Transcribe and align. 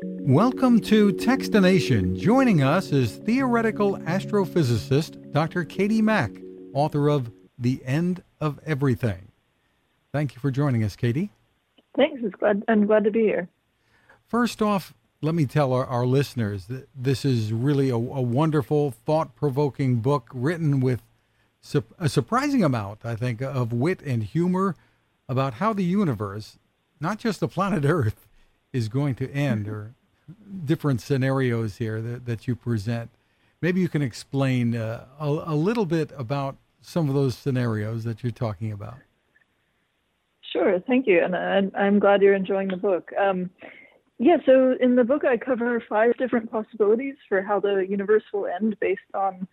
Welcome 0.00 0.80
to 0.82 1.12
Techstination. 1.12 2.16
Joining 2.16 2.62
us 2.62 2.92
is 2.92 3.16
theoretical 3.16 3.98
astrophysicist 3.98 5.32
Dr. 5.32 5.64
Katie 5.64 6.02
Mack, 6.02 6.30
author 6.72 7.08
of 7.08 7.32
The 7.58 7.80
End 7.84 8.22
of 8.40 8.60
Everything. 8.64 9.32
Thank 10.12 10.36
you 10.36 10.40
for 10.40 10.52
joining 10.52 10.84
us, 10.84 10.94
Katie. 10.94 11.30
Thanks. 11.96 12.20
It's 12.22 12.34
glad, 12.36 12.62
I'm 12.68 12.86
glad 12.86 13.02
to 13.04 13.10
be 13.10 13.22
here. 13.22 13.48
First 14.28 14.62
off, 14.62 14.94
let 15.20 15.34
me 15.34 15.46
tell 15.46 15.72
our, 15.72 15.84
our 15.86 16.06
listeners 16.06 16.66
that 16.66 16.88
this 16.94 17.24
is 17.24 17.52
really 17.52 17.90
a, 17.90 17.96
a 17.96 17.98
wonderful, 17.98 18.92
thought 18.92 19.34
provoking 19.34 19.96
book 19.96 20.28
written 20.32 20.78
with 20.78 21.02
su- 21.60 21.82
a 21.98 22.08
surprising 22.08 22.62
amount, 22.62 23.04
I 23.04 23.16
think, 23.16 23.42
of 23.42 23.72
wit 23.72 24.02
and 24.02 24.22
humor 24.22 24.76
about 25.28 25.54
how 25.54 25.72
the 25.72 25.82
universe, 25.82 26.56
not 27.00 27.18
just 27.18 27.40
the 27.40 27.48
planet 27.48 27.84
Earth, 27.84 28.27
is 28.72 28.88
going 28.88 29.14
to 29.16 29.30
end 29.30 29.68
or 29.68 29.94
different 30.64 31.00
scenarios 31.00 31.78
here 31.78 32.00
that, 32.00 32.26
that 32.26 32.46
you 32.46 32.54
present. 32.54 33.10
Maybe 33.60 33.80
you 33.80 33.88
can 33.88 34.02
explain 34.02 34.76
uh, 34.76 35.06
a, 35.18 35.26
a 35.26 35.54
little 35.54 35.86
bit 35.86 36.10
about 36.16 36.56
some 36.80 37.08
of 37.08 37.14
those 37.14 37.36
scenarios 37.36 38.04
that 38.04 38.22
you're 38.22 38.32
talking 38.32 38.72
about. 38.72 38.98
Sure, 40.52 40.80
thank 40.86 41.06
you, 41.06 41.22
and 41.22 41.36
I'm, 41.76 41.98
glad 41.98 42.22
you're 42.22 42.34
enjoying 42.34 42.68
the 42.68 42.76
book. 42.76 43.10
Um, 43.18 43.50
yeah, 44.18 44.38
so 44.46 44.74
in 44.80 44.96
the 44.96 45.04
book, 45.04 45.24
I 45.24 45.36
cover 45.36 45.82
five 45.88 46.16
different 46.16 46.50
possibilities 46.50 47.16
for 47.28 47.42
how 47.42 47.60
the 47.60 47.86
universe 47.88 48.22
will 48.32 48.46
end 48.46 48.76
based 48.80 49.00
on 49.14 49.46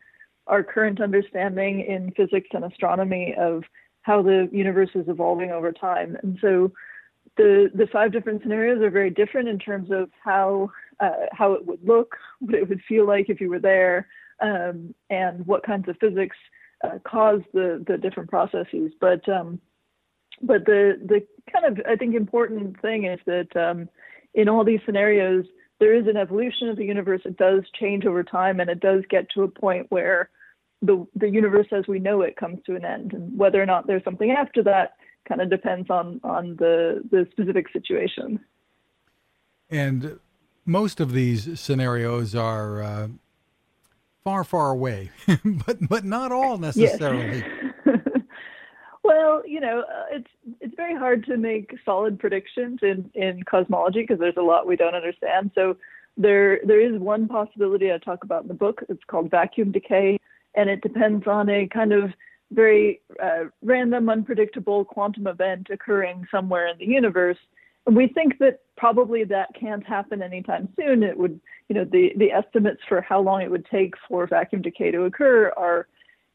our 0.48 0.64
current 0.64 1.02
understanding 1.02 1.82
in 1.82 2.12
physics 2.12 2.48
and 2.54 2.64
astronomy 2.64 3.36
of 3.38 3.64
how 4.04 4.22
the 4.22 4.48
universe 4.52 4.92
is 4.96 5.08
evolving 5.08 5.52
over 5.52 5.72
time. 5.72 6.18
And 6.24 6.38
so 6.40 6.72
the 7.38 7.70
the 7.74 7.88
five 7.88 8.12
different 8.12 8.42
scenarios 8.42 8.82
are 8.82 8.90
very 8.90 9.10
different 9.10 9.48
in 9.48 9.60
terms 9.60 9.90
of 9.92 10.10
how 10.24 10.72
uh, 11.00 11.28
how 11.32 11.54
it 11.54 11.66
would 11.66 11.84
look, 11.84 12.16
what 12.40 12.56
it 12.56 12.68
would 12.70 12.82
feel 12.88 13.06
like 13.06 13.30
if 13.30 13.42
you 13.42 13.50
were 13.50 13.60
there, 13.60 14.08
um, 14.42 14.94
and 15.10 15.46
what 15.46 15.66
kinds 15.66 15.88
of 15.90 15.98
physics 16.00 16.38
uh, 16.84 17.00
cause 17.06 17.42
the 17.54 17.84
the 17.88 17.98
different 17.98 18.30
processes. 18.30 18.92
But 19.00 19.28
um, 19.30 19.60
but 20.42 20.66
the 20.66 21.00
the 21.06 21.26
kind 21.52 21.66
of 21.66 21.86
I 21.88 21.96
think 21.96 22.16
important 22.16 22.80
thing 22.82 23.06
is 23.06 23.20
that 23.26 23.56
um, 23.56 23.90
in 24.34 24.50
all 24.50 24.64
these 24.64 24.82
scenarios 24.86 25.46
there 25.80 25.94
is 25.94 26.08
an 26.08 26.18
evolution 26.18 26.70
of 26.70 26.78
the 26.78 26.86
universe. 26.86 27.22
It 27.26 27.38
does 27.38 27.64
change 27.78 28.06
over 28.06 28.24
time, 28.24 28.60
and 28.60 28.70
it 28.70 28.80
does 28.80 29.04
get 29.10 29.30
to 29.32 29.44
a 29.44 29.48
point 29.48 29.88
where 29.90 30.30
the 30.82 31.06
the 31.16 31.30
universe 31.30 31.68
as 31.72 31.88
we 31.88 32.00
know 32.00 32.22
it 32.22 32.38
comes 32.38 32.60
to 32.66 32.76
an 32.76 32.86
end. 32.86 33.14
And 33.14 33.38
whether 33.38 33.62
or 33.62 33.66
not 33.66 33.88
there's 33.88 34.04
something 34.04 34.32
after 34.32 34.64
that 34.64 34.94
kind 35.28 35.42
of 35.42 35.50
depends 35.50 35.90
on 35.90 36.20
on 36.24 36.56
the 36.58 37.04
the 37.12 37.28
specific 37.32 37.68
situation. 37.72 38.40
And 39.70 40.20
most 40.66 41.00
of 41.00 41.12
these 41.12 41.60
scenarios 41.60 42.36
are 42.36 42.82
uh, 42.82 43.08
far, 44.24 44.44
far 44.44 44.72
away, 44.72 45.12
but 45.66 45.78
but 45.88 46.04
not 46.04 46.32
all 46.32 46.58
necessarily. 46.58 47.44
Yes. 47.86 48.00
well, 49.04 49.44
you 49.46 49.60
know, 49.60 49.82
uh, 49.82 50.04
it's 50.12 50.30
it's 50.60 50.76
very 50.76 50.96
hard 50.96 51.26
to 51.28 51.38
make 51.38 51.74
solid 51.86 52.20
predictions 52.20 52.80
in 52.82 53.10
in 53.14 53.44
cosmology 53.44 54.02
because 54.02 54.20
there's 54.20 54.38
a 54.38 54.42
lot 54.42 54.68
we 54.68 54.76
don't 54.76 54.96
understand. 54.96 55.52
So 55.56 55.78
there 56.18 56.60
there 56.66 56.82
is 56.82 57.00
one 57.00 57.28
possibility 57.28 57.92
I 57.92 57.98
talk 58.00 58.24
about 58.24 58.44
in 58.44 58.48
the 58.48 58.54
book. 58.54 58.84
It's 58.90 59.04
called 59.08 59.30
vacuum 59.30 59.72
decay, 59.72 60.20
and 60.56 60.70
it 60.70 60.82
depends 60.82 61.28
on 61.28 61.50
a 61.50 61.68
kind 61.68 61.94
of 61.94 62.12
very 62.56 63.02
uh, 63.22 63.46
random, 63.62 64.10
unpredictable 64.10 64.86
quantum 64.86 65.28
event 65.28 65.68
occurring 65.70 66.26
somewhere 66.32 66.68
in 66.68 66.78
the 66.78 66.86
universe. 66.86 67.38
And 67.86 67.96
we 67.96 68.08
think 68.08 68.40
that 68.40 68.62
probably 68.78 69.24
that 69.26 69.50
can't 69.60 69.86
happen 69.86 70.22
anytime 70.22 70.70
soon. 70.80 71.04
It 71.04 71.18
would, 71.18 71.40
you 71.70 71.76
know, 71.76 71.86
the, 71.86 72.14
the 72.18 72.32
estimates 72.32 72.82
for 72.88 73.02
how 73.02 73.22
long 73.22 73.42
it 73.42 73.52
would 73.52 73.66
take 73.66 73.94
for 74.08 74.26
vacuum 74.26 74.62
decay 74.62 74.92
to 74.92 75.04
occur 75.04 75.52
are, 75.56 75.88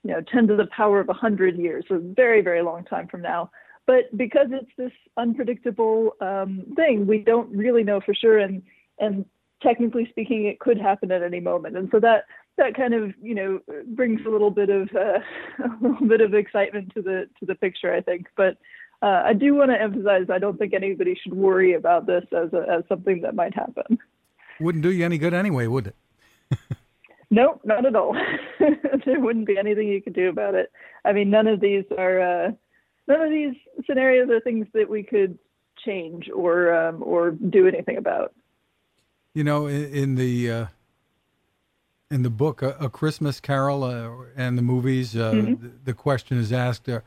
you 0.04 0.12
know, 0.12 0.20
10 0.32 0.46
to 0.48 0.56
the 0.56 0.66
power 0.66 1.00
of 1.00 1.08
100 1.08 1.56
years, 1.56 1.84
so 1.88 1.96
a 1.96 1.98
very, 1.98 2.40
very 2.40 2.62
long 2.62 2.84
time 2.84 3.08
from 3.08 3.22
now. 3.22 3.50
But 3.86 4.16
because 4.16 4.48
it's 4.52 4.70
this 4.78 4.92
unpredictable 5.16 6.12
um, 6.20 6.64
thing, 6.76 7.06
we 7.06 7.18
don't 7.18 7.50
really 7.50 7.82
know 7.82 8.00
for 8.00 8.14
sure. 8.14 8.38
And, 8.38 8.62
and 8.98 9.24
technically 9.62 10.06
speaking, 10.10 10.46
it 10.46 10.60
could 10.60 10.80
happen 10.80 11.10
at 11.10 11.22
any 11.22 11.40
moment. 11.40 11.76
And 11.76 11.88
so 11.90 11.98
that 12.00 12.24
that 12.60 12.76
kind 12.76 12.94
of 12.94 13.12
you 13.20 13.34
know 13.34 13.60
brings 13.88 14.20
a 14.24 14.30
little 14.30 14.50
bit 14.50 14.70
of 14.70 14.88
uh, 14.94 15.18
a 15.64 15.76
little 15.80 16.06
bit 16.06 16.20
of 16.20 16.34
excitement 16.34 16.92
to 16.94 17.02
the 17.02 17.28
to 17.40 17.46
the 17.46 17.56
picture, 17.56 17.92
I 17.92 18.00
think. 18.00 18.28
But 18.36 18.56
uh, 19.02 19.22
I 19.24 19.32
do 19.32 19.54
want 19.54 19.70
to 19.70 19.80
emphasize 19.80 20.26
I 20.30 20.38
don't 20.38 20.58
think 20.58 20.74
anybody 20.74 21.18
should 21.20 21.34
worry 21.34 21.74
about 21.74 22.06
this 22.06 22.24
as 22.32 22.52
a, 22.52 22.66
as 22.70 22.84
something 22.88 23.22
that 23.22 23.34
might 23.34 23.54
happen. 23.54 23.98
Wouldn't 24.60 24.82
do 24.82 24.92
you 24.92 25.04
any 25.04 25.18
good 25.18 25.34
anyway, 25.34 25.66
would 25.66 25.88
it? 25.88 25.96
no, 27.30 27.60
not 27.64 27.86
at 27.86 27.96
all. 27.96 28.14
there 29.06 29.20
wouldn't 29.20 29.46
be 29.46 29.58
anything 29.58 29.88
you 29.88 30.02
could 30.02 30.14
do 30.14 30.28
about 30.28 30.54
it. 30.54 30.70
I 31.04 31.12
mean, 31.12 31.30
none 31.30 31.46
of 31.46 31.60
these 31.60 31.84
are 31.96 32.20
uh, 32.20 32.50
none 33.08 33.22
of 33.22 33.30
these 33.30 33.54
scenarios 33.86 34.28
are 34.30 34.40
things 34.40 34.66
that 34.74 34.88
we 34.88 35.02
could 35.02 35.38
change 35.84 36.28
or 36.34 36.74
um, 36.74 37.02
or 37.02 37.30
do 37.30 37.66
anything 37.66 37.96
about. 37.96 38.34
You 39.32 39.44
know, 39.44 39.66
in, 39.66 39.84
in 39.94 40.14
the 40.16 40.50
uh, 40.50 40.66
in 42.10 42.22
the 42.22 42.30
book, 42.30 42.62
a, 42.62 42.76
a 42.80 42.90
Christmas 42.90 43.40
Carol, 43.40 43.84
uh, 43.84 44.10
and 44.36 44.58
the 44.58 44.62
movies, 44.62 45.16
uh, 45.16 45.32
mm-hmm. 45.32 45.62
the, 45.62 45.72
the, 45.84 45.94
question 45.94 46.38
is 46.38 46.52
asked: 46.52 46.88
uh, 46.88 47.00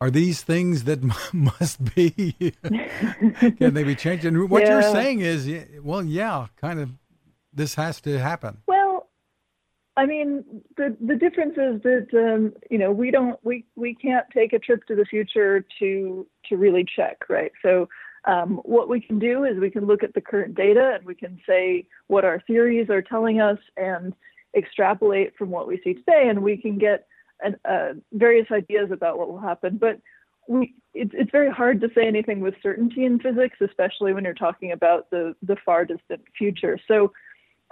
Are 0.00 0.10
these 0.10 0.42
things 0.42 0.84
that 0.84 1.02
must 1.32 1.94
be? 1.94 2.34
Can 3.58 3.74
they 3.74 3.84
be 3.84 3.94
changed? 3.94 4.24
And 4.24 4.50
what 4.50 4.62
yeah. 4.62 4.80
you're 4.80 4.82
saying 4.82 5.20
is, 5.20 5.48
well, 5.82 6.04
yeah, 6.04 6.48
kind 6.56 6.80
of, 6.80 6.90
this 7.52 7.76
has 7.76 8.00
to 8.02 8.18
happen. 8.18 8.58
Well, 8.66 9.08
I 9.96 10.06
mean, 10.06 10.44
the 10.76 10.96
the 11.00 11.16
difference 11.16 11.52
is 11.52 11.82
that 11.82 12.08
um, 12.14 12.54
you 12.70 12.78
know 12.78 12.90
we 12.90 13.10
don't 13.10 13.38
we 13.44 13.64
we 13.76 13.94
can't 13.94 14.26
take 14.34 14.52
a 14.52 14.58
trip 14.58 14.84
to 14.86 14.96
the 14.96 15.04
future 15.04 15.64
to 15.78 16.26
to 16.48 16.56
really 16.56 16.84
check, 16.96 17.18
right? 17.28 17.52
So 17.62 17.88
um, 18.24 18.60
what 18.64 18.88
we 18.88 19.00
can 19.00 19.18
do 19.18 19.44
is 19.44 19.58
we 19.58 19.70
can 19.70 19.86
look 19.86 20.02
at 20.02 20.14
the 20.14 20.20
current 20.20 20.54
data 20.54 20.92
and 20.94 21.04
we 21.04 21.14
can 21.14 21.40
say 21.46 21.86
what 22.06 22.24
our 22.24 22.40
theories 22.46 22.88
are 22.88 23.02
telling 23.02 23.40
us 23.40 23.58
and 23.76 24.14
extrapolate 24.56 25.36
from 25.36 25.50
what 25.50 25.66
we 25.66 25.80
see 25.82 25.94
today, 25.94 26.28
and 26.28 26.42
we 26.42 26.56
can 26.56 26.78
get 26.78 27.06
an, 27.42 27.56
uh, 27.64 27.94
various 28.12 28.46
ideas 28.50 28.90
about 28.90 29.18
what 29.18 29.28
will 29.28 29.40
happen. 29.40 29.78
But 29.78 30.00
we, 30.46 30.74
it's, 30.94 31.12
it's 31.14 31.30
very 31.30 31.50
hard 31.50 31.80
to 31.80 31.88
say 31.94 32.06
anything 32.06 32.40
with 32.40 32.54
certainty 32.62 33.04
in 33.04 33.18
physics, 33.18 33.58
especially 33.60 34.12
when 34.12 34.24
you're 34.24 34.34
talking 34.34 34.72
about 34.72 35.10
the, 35.10 35.34
the 35.42 35.56
far 35.64 35.84
distant 35.84 36.22
future. 36.36 36.78
So 36.86 37.12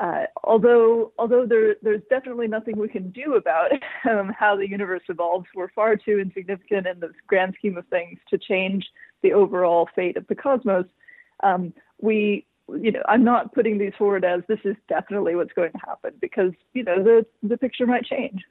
uh, 0.01 0.25
although 0.45 1.13
although 1.19 1.45
there, 1.45 1.77
there's 1.83 2.03
definitely 2.09 2.49
nothing 2.49 2.79
we 2.79 2.89
can 2.89 3.11
do 3.11 3.35
about 3.35 3.71
um, 4.11 4.33
how 4.37 4.57
the 4.57 4.69
universe 4.69 5.03
evolves, 5.09 5.47
we're 5.55 5.69
far 5.69 5.95
too 5.95 6.19
insignificant 6.19 6.87
in 6.87 6.99
the 7.01 7.13
grand 7.27 7.55
scheme 7.59 7.77
of 7.77 7.87
things 7.89 8.19
to 8.31 8.39
change 8.39 8.87
the 9.23 9.35
overall 9.35 9.89
fate 9.95 10.17
of 10.17 10.27
the 10.27 10.35
cosmos. 10.35 10.87
Um, 11.43 11.75
we, 12.01 12.47
you 12.69 12.93
know, 12.93 13.03
I'm 13.09 13.25
not 13.25 13.55
putting 13.55 13.77
these 13.77 13.93
forward 13.99 14.25
as 14.25 14.41
this 14.49 14.61
is 14.65 14.77
definitely 14.89 15.35
what's 15.35 15.53
going 15.53 15.73
to 15.73 15.81
happen 15.87 16.15
because 16.19 16.53
you 16.73 16.83
know 16.83 17.03
the 17.03 17.27
the 17.43 17.59
picture 17.59 17.87
might 17.87 18.07
change. 18.07 18.43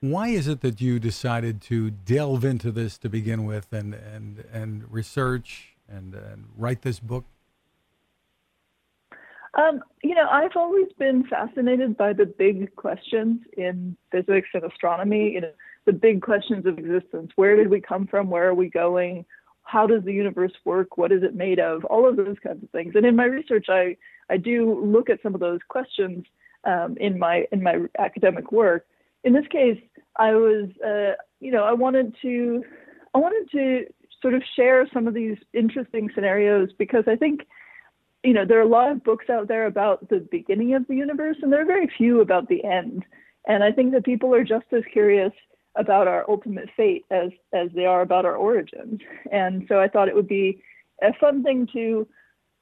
Why 0.00 0.28
is 0.28 0.46
it 0.46 0.60
that 0.60 0.78
you 0.78 0.98
decided 0.98 1.62
to 1.62 1.90
delve 1.90 2.44
into 2.44 2.70
this 2.70 2.98
to 2.98 3.08
begin 3.08 3.46
with 3.46 3.72
and 3.72 3.94
and 3.94 4.44
and 4.52 4.92
research 4.92 5.74
and, 5.88 6.14
and 6.14 6.50
write 6.54 6.82
this 6.82 7.00
book? 7.00 7.24
Um, 9.56 9.80
you 10.02 10.14
know, 10.14 10.28
I've 10.30 10.54
always 10.54 10.88
been 10.98 11.24
fascinated 11.24 11.96
by 11.96 12.12
the 12.12 12.26
big 12.26 12.74
questions 12.76 13.40
in 13.56 13.96
physics 14.12 14.48
and 14.52 14.64
astronomy. 14.64 15.32
You 15.32 15.40
know, 15.40 15.52
the 15.86 15.92
big 15.92 16.20
questions 16.20 16.66
of 16.66 16.78
existence. 16.78 17.32
Where 17.36 17.56
did 17.56 17.68
we 17.68 17.80
come 17.80 18.06
from? 18.06 18.28
Where 18.28 18.48
are 18.48 18.54
we 18.54 18.68
going? 18.68 19.24
How 19.62 19.86
does 19.86 20.04
the 20.04 20.12
universe 20.12 20.52
work? 20.64 20.98
What 20.98 21.10
is 21.10 21.22
it 21.22 21.34
made 21.34 21.58
of? 21.58 21.84
All 21.86 22.08
of 22.08 22.16
those 22.16 22.36
kinds 22.42 22.62
of 22.62 22.70
things. 22.70 22.94
And 22.94 23.06
in 23.06 23.16
my 23.16 23.24
research, 23.24 23.66
I 23.68 23.96
I 24.28 24.36
do 24.36 24.84
look 24.84 25.08
at 25.08 25.22
some 25.22 25.34
of 25.34 25.40
those 25.40 25.60
questions 25.68 26.26
um, 26.64 26.96
in 27.00 27.18
my 27.18 27.46
in 27.50 27.62
my 27.62 27.86
academic 27.98 28.52
work. 28.52 28.86
In 29.24 29.32
this 29.32 29.46
case, 29.50 29.80
I 30.18 30.34
was, 30.34 30.68
uh, 30.84 31.14
you 31.40 31.50
know, 31.50 31.64
I 31.64 31.72
wanted 31.72 32.14
to 32.22 32.62
I 33.14 33.18
wanted 33.18 33.50
to 33.52 33.86
sort 34.20 34.34
of 34.34 34.42
share 34.54 34.86
some 34.92 35.08
of 35.08 35.14
these 35.14 35.38
interesting 35.54 36.10
scenarios 36.14 36.70
because 36.78 37.04
I 37.06 37.16
think 37.16 37.46
you 38.26 38.32
know, 38.32 38.44
there 38.44 38.58
are 38.58 38.62
a 38.62 38.68
lot 38.68 38.90
of 38.90 39.04
books 39.04 39.30
out 39.30 39.46
there 39.46 39.66
about 39.66 40.08
the 40.08 40.18
beginning 40.18 40.74
of 40.74 40.84
the 40.88 40.96
universe, 40.96 41.36
and 41.42 41.52
there 41.52 41.62
are 41.62 41.66
very 41.66 41.88
few 41.96 42.20
about 42.20 42.48
the 42.48 42.64
end. 42.64 43.04
And 43.46 43.62
I 43.62 43.70
think 43.70 43.92
that 43.92 44.04
people 44.04 44.34
are 44.34 44.42
just 44.42 44.66
as 44.72 44.82
curious 44.92 45.32
about 45.76 46.08
our 46.08 46.28
ultimate 46.28 46.68
fate 46.76 47.04
as 47.10 47.30
as 47.52 47.68
they 47.72 47.86
are 47.86 48.00
about 48.00 48.24
our 48.24 48.34
origins. 48.34 49.00
And 49.30 49.64
so 49.68 49.78
I 49.78 49.86
thought 49.86 50.08
it 50.08 50.16
would 50.16 50.26
be 50.26 50.60
a 51.02 51.12
fun 51.20 51.44
thing 51.44 51.68
to 51.72 52.08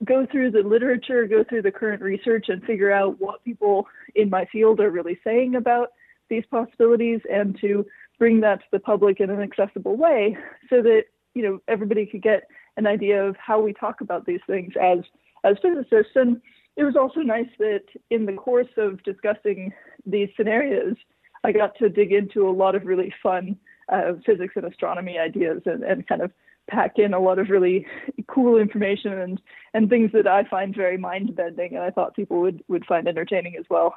go 0.05 0.26
through 0.31 0.50
the 0.50 0.58
literature, 0.58 1.26
go 1.26 1.44
through 1.44 1.62
the 1.62 1.72
current 1.72 2.02
research, 2.02 2.46
and 2.49 2.62
figure 2.64 2.93
out 2.93 3.19
what 3.19 3.43
people 3.43 3.87
in 4.14 4.28
my 4.28 4.44
field 4.52 4.81
are 4.81 4.90
really 4.90 5.19
saying 5.25 5.55
about 5.55 5.93
these 6.28 6.44
possibilities, 6.50 7.20
and 7.32 7.58
to 7.62 7.87
bring 8.19 8.40
that 8.40 8.60
to 8.60 8.67
the 8.70 8.81
public 8.81 9.19
in 9.19 9.31
an 9.31 9.40
accessible 9.40 9.96
way, 9.96 10.37
so 10.69 10.82
that 10.82 11.05
you 11.32 11.43
know 11.43 11.58
everybody 11.69 12.05
could 12.05 12.22
get 12.22 12.43
an 12.76 12.87
idea 12.87 13.25
of 13.25 13.34
how 13.37 13.62
we 13.62 13.72
talk 13.72 14.02
about 14.02 14.26
these 14.26 14.40
things 14.46 14.75
as 14.78 14.99
as 15.44 15.56
physicists. 15.62 16.17
And 16.17 16.41
it 16.76 16.85
was 16.85 16.96
also 16.96 17.20
nice 17.20 17.49
that 17.58 17.85
in 18.11 18.26
the 18.26 18.32
course 18.32 18.69
of 18.76 19.02
discussing 19.02 19.73
these 20.06 20.29
scenarios, 20.37 20.96
I 21.44 21.52
got 21.52 21.76
to 21.79 21.88
dig 21.88 22.12
into 22.12 22.49
a 22.49 22.50
lot 22.50 22.75
of 22.75 22.85
really 22.87 23.12
fun 23.23 23.56
uh, 23.93 24.14
physics 24.25 24.55
and 24.56 24.64
astronomy 24.64 25.19
ideas 25.19 25.62
and, 25.67 25.85
and 25.85 26.06
kind 26.06 26.23
of 26.23 26.32
pack 26.70 26.93
in 26.96 27.12
a 27.12 27.20
lot 27.20 27.38
of 27.38 27.50
really 27.50 27.87
cool 28.26 28.56
information 28.56 29.12
and, 29.12 29.41
and 29.75 29.91
things 29.91 30.11
that 30.12 30.26
I 30.26 30.44
find 30.44 30.75
very 30.75 30.96
mind 30.96 31.37
bending 31.37 31.75
and 31.75 31.82
I 31.82 31.91
thought 31.91 32.17
people 32.17 32.41
would, 32.41 32.64
would 32.69 32.87
find 32.87 33.06
entertaining 33.06 33.56
as 33.58 33.67
well. 33.69 33.94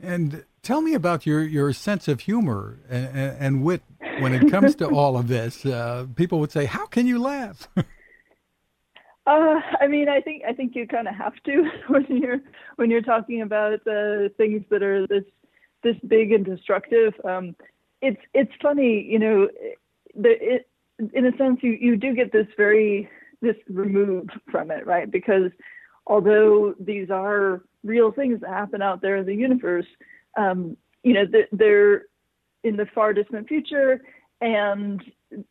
And 0.00 0.44
tell 0.62 0.80
me 0.80 0.94
about 0.94 1.26
your, 1.26 1.42
your 1.42 1.72
sense 1.72 2.06
of 2.06 2.20
humor 2.20 2.78
and, 2.88 3.06
and, 3.06 3.36
and 3.40 3.62
wit 3.64 3.82
when 4.20 4.32
it 4.32 4.48
comes 4.48 4.76
to 4.76 4.86
all 4.94 5.18
of 5.18 5.26
this. 5.26 5.66
Uh, 5.66 6.06
people 6.14 6.38
would 6.38 6.52
say, 6.52 6.66
"How 6.66 6.86
can 6.86 7.06
you 7.08 7.18
laugh?" 7.18 7.68
uh, 9.28 9.60
I 9.80 9.86
mean, 9.86 10.08
I 10.08 10.20
think 10.20 10.42
I 10.48 10.52
think 10.52 10.74
you 10.74 10.86
kind 10.86 11.06
of 11.06 11.14
have 11.14 11.34
to 11.44 11.70
when 11.88 12.06
you're 12.08 12.40
when 12.76 12.90
you're 12.90 13.02
talking 13.02 13.42
about 13.42 13.86
uh, 13.86 14.28
things 14.36 14.64
that 14.70 14.82
are 14.82 15.06
this 15.06 15.24
this 15.82 15.96
big 16.06 16.32
and 16.32 16.44
destructive. 16.44 17.12
Um, 17.24 17.54
it's 18.00 18.20
it's 18.32 18.52
funny, 18.62 19.02
you 19.02 19.18
know, 19.18 19.48
the, 20.14 20.30
it, 20.40 20.68
in 21.12 21.26
a 21.26 21.36
sense 21.36 21.60
you 21.62 21.72
you 21.72 21.96
do 21.96 22.14
get 22.14 22.32
this 22.32 22.46
very 22.56 23.08
this 23.42 23.56
remove 23.68 24.28
from 24.50 24.70
it, 24.70 24.86
right? 24.86 25.10
Because 25.10 25.50
although 26.06 26.74
these 26.80 27.10
are 27.10 27.62
real 27.84 28.10
things 28.10 28.40
that 28.40 28.50
happen 28.50 28.82
out 28.82 29.02
there 29.02 29.16
in 29.16 29.26
the 29.26 29.34
universe, 29.34 29.86
um, 30.36 30.76
you 31.02 31.12
know, 31.12 31.24
they're 31.52 32.04
in 32.64 32.76
the 32.76 32.86
far 32.94 33.12
distant 33.12 33.46
future 33.46 34.00
and 34.40 35.02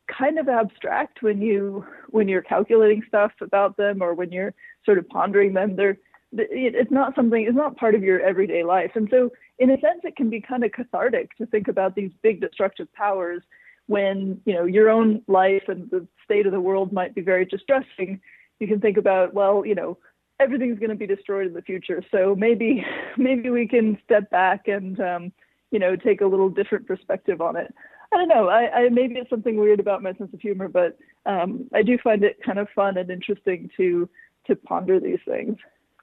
kind 0.07 0.39
of 0.39 0.49
abstract 0.49 1.21
when 1.21 1.41
you 1.41 1.85
when 2.09 2.27
you're 2.27 2.41
calculating 2.41 3.03
stuff 3.07 3.31
about 3.41 3.77
them 3.77 4.01
or 4.01 4.13
when 4.13 4.31
you're 4.31 4.53
sort 4.85 4.97
of 4.97 5.07
pondering 5.09 5.53
them. 5.53 5.75
They're 5.75 5.97
it's 6.33 6.91
not 6.91 7.15
something 7.15 7.45
it's 7.45 7.55
not 7.55 7.77
part 7.77 7.95
of 7.95 8.03
your 8.03 8.19
everyday 8.19 8.63
life, 8.63 8.91
and 8.95 9.07
so 9.09 9.31
in 9.59 9.71
a 9.71 9.79
sense, 9.79 10.01
it 10.03 10.15
can 10.15 10.29
be 10.29 10.39
kind 10.39 10.63
of 10.63 10.71
cathartic 10.71 11.35
to 11.37 11.45
think 11.47 11.67
about 11.67 11.95
these 11.95 12.11
big 12.21 12.41
destructive 12.41 12.91
powers 12.93 13.41
when 13.87 14.39
you 14.45 14.53
know 14.53 14.65
your 14.65 14.89
own 14.89 15.21
life 15.27 15.63
and 15.67 15.89
the 15.89 16.05
state 16.23 16.45
of 16.45 16.51
the 16.51 16.59
world 16.59 16.91
might 16.91 17.15
be 17.15 17.21
very 17.21 17.45
distressing. 17.45 18.19
You 18.59 18.67
can 18.67 18.79
think 18.79 18.97
about 18.97 19.33
well, 19.33 19.65
you 19.65 19.75
know, 19.75 19.97
everything's 20.39 20.79
going 20.79 20.89
to 20.89 20.95
be 20.95 21.07
destroyed 21.07 21.47
in 21.47 21.53
the 21.53 21.61
future. 21.61 22.03
So 22.11 22.35
maybe 22.37 22.85
maybe 23.17 23.49
we 23.49 23.67
can 23.67 23.97
step 24.03 24.29
back 24.29 24.67
and 24.67 24.99
um, 24.99 25.31
you 25.71 25.79
know 25.79 25.95
take 25.95 26.21
a 26.21 26.27
little 26.27 26.49
different 26.49 26.87
perspective 26.87 27.41
on 27.41 27.55
it. 27.55 27.73
I 28.13 28.17
don't 28.17 28.27
know. 28.29 28.49
I, 28.49 28.69
I 28.71 28.89
maybe 28.89 29.15
it's 29.15 29.29
something 29.29 29.57
weird 29.57 29.79
about 29.79 30.01
my 30.01 30.13
sense 30.13 30.33
of 30.33 30.39
humor, 30.39 30.67
but 30.67 30.97
um, 31.25 31.69
I 31.73 31.83
do 31.83 31.97
find 31.97 32.23
it 32.23 32.37
kind 32.43 32.59
of 32.59 32.67
fun 32.75 32.97
and 32.97 33.09
interesting 33.09 33.69
to 33.77 34.09
to 34.47 34.55
ponder 34.55 34.99
these 34.99 35.19
things. 35.25 35.57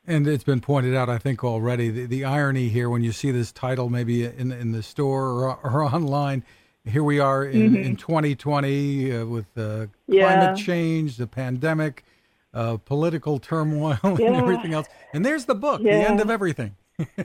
And 0.06 0.26
it's 0.26 0.44
been 0.44 0.60
pointed 0.60 0.94
out, 0.94 1.08
I 1.08 1.16
think, 1.16 1.42
already 1.42 1.88
the, 1.88 2.04
the 2.04 2.24
irony 2.26 2.68
here 2.68 2.90
when 2.90 3.02
you 3.02 3.10
see 3.10 3.30
this 3.30 3.52
title 3.52 3.88
maybe 3.88 4.24
in 4.24 4.52
in 4.52 4.72
the 4.72 4.82
store 4.82 5.30
or, 5.30 5.58
or 5.64 5.84
online. 5.84 6.44
Here 6.86 7.02
we 7.02 7.18
are 7.18 7.46
in, 7.46 7.70
mm-hmm. 7.70 7.76
in 7.76 7.96
2020 7.96 9.16
uh, 9.16 9.24
with 9.24 9.46
uh, 9.56 9.86
yeah. 10.06 10.34
climate 10.34 10.58
change, 10.58 11.16
the 11.16 11.26
pandemic, 11.26 12.04
uh, 12.52 12.76
political 12.76 13.38
turmoil 13.38 13.98
yeah. 14.04 14.26
and 14.26 14.36
everything 14.36 14.74
else. 14.74 14.86
And 15.14 15.24
there's 15.24 15.46
the 15.46 15.54
book, 15.54 15.80
yeah. 15.82 15.96
the 15.96 16.10
end 16.10 16.20
of 16.20 16.28
everything. 16.28 16.76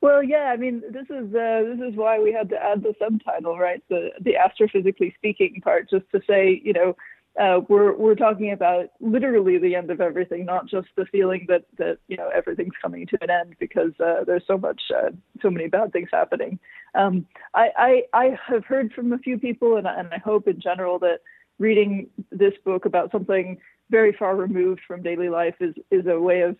well, 0.00 0.22
yeah, 0.22 0.50
I 0.52 0.56
mean, 0.56 0.82
this 0.90 1.06
is 1.10 1.34
uh, 1.34 1.62
this 1.64 1.80
is 1.88 1.96
why 1.96 2.18
we 2.18 2.32
had 2.32 2.48
to 2.50 2.56
add 2.62 2.82
the 2.82 2.94
subtitle, 2.98 3.58
right? 3.58 3.82
The 3.88 4.10
the 4.20 4.34
astrophysically 4.34 5.14
speaking 5.14 5.60
part, 5.62 5.90
just 5.90 6.04
to 6.12 6.20
say, 6.26 6.60
you 6.64 6.72
know, 6.72 6.96
uh, 7.40 7.60
we're 7.68 7.94
we're 7.94 8.14
talking 8.14 8.52
about 8.52 8.86
literally 9.00 9.58
the 9.58 9.74
end 9.74 9.90
of 9.90 10.00
everything, 10.00 10.44
not 10.44 10.66
just 10.66 10.88
the 10.96 11.04
feeling 11.06 11.44
that 11.48 11.64
that 11.78 11.98
you 12.08 12.16
know 12.16 12.30
everything's 12.34 12.74
coming 12.80 13.06
to 13.06 13.18
an 13.20 13.30
end 13.30 13.54
because 13.58 13.92
uh, 14.00 14.24
there's 14.24 14.44
so 14.46 14.56
much, 14.56 14.80
uh, 14.94 15.10
so 15.42 15.50
many 15.50 15.68
bad 15.68 15.92
things 15.92 16.08
happening. 16.12 16.58
Um, 16.94 17.26
I, 17.54 17.68
I 17.76 18.02
I 18.12 18.38
have 18.46 18.64
heard 18.64 18.92
from 18.92 19.12
a 19.12 19.18
few 19.18 19.38
people, 19.38 19.76
and 19.76 19.86
and 19.86 20.08
I 20.12 20.18
hope 20.18 20.48
in 20.48 20.60
general 20.60 20.98
that 21.00 21.20
reading 21.58 22.08
this 22.30 22.54
book 22.64 22.84
about 22.84 23.10
something 23.12 23.58
very 23.90 24.12
far 24.18 24.34
removed 24.36 24.80
from 24.86 25.02
daily 25.02 25.28
life 25.28 25.56
is 25.60 25.74
is 25.90 26.06
a 26.06 26.18
way 26.18 26.40
of 26.40 26.56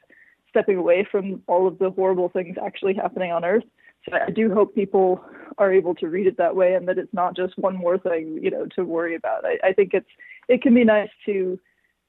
stepping 0.56 0.78
away 0.78 1.06
from 1.10 1.42
all 1.46 1.66
of 1.68 1.78
the 1.78 1.90
horrible 1.90 2.30
things 2.30 2.56
actually 2.64 2.94
happening 2.94 3.30
on 3.30 3.44
Earth. 3.44 3.64
So 4.08 4.16
I 4.16 4.30
do 4.30 4.54
hope 4.54 4.74
people 4.74 5.22
are 5.58 5.70
able 5.70 5.94
to 5.96 6.08
read 6.08 6.26
it 6.26 6.38
that 6.38 6.56
way, 6.56 6.74
and 6.74 6.88
that 6.88 6.96
it's 6.96 7.12
not 7.12 7.36
just 7.36 7.58
one 7.58 7.76
more 7.76 7.98
thing, 7.98 8.38
you 8.42 8.50
know, 8.50 8.66
to 8.76 8.84
worry 8.84 9.14
about. 9.14 9.44
I, 9.44 9.68
I 9.68 9.72
think 9.72 9.92
it's 9.92 10.08
it 10.48 10.62
can 10.62 10.74
be 10.74 10.84
nice 10.84 11.10
to 11.26 11.58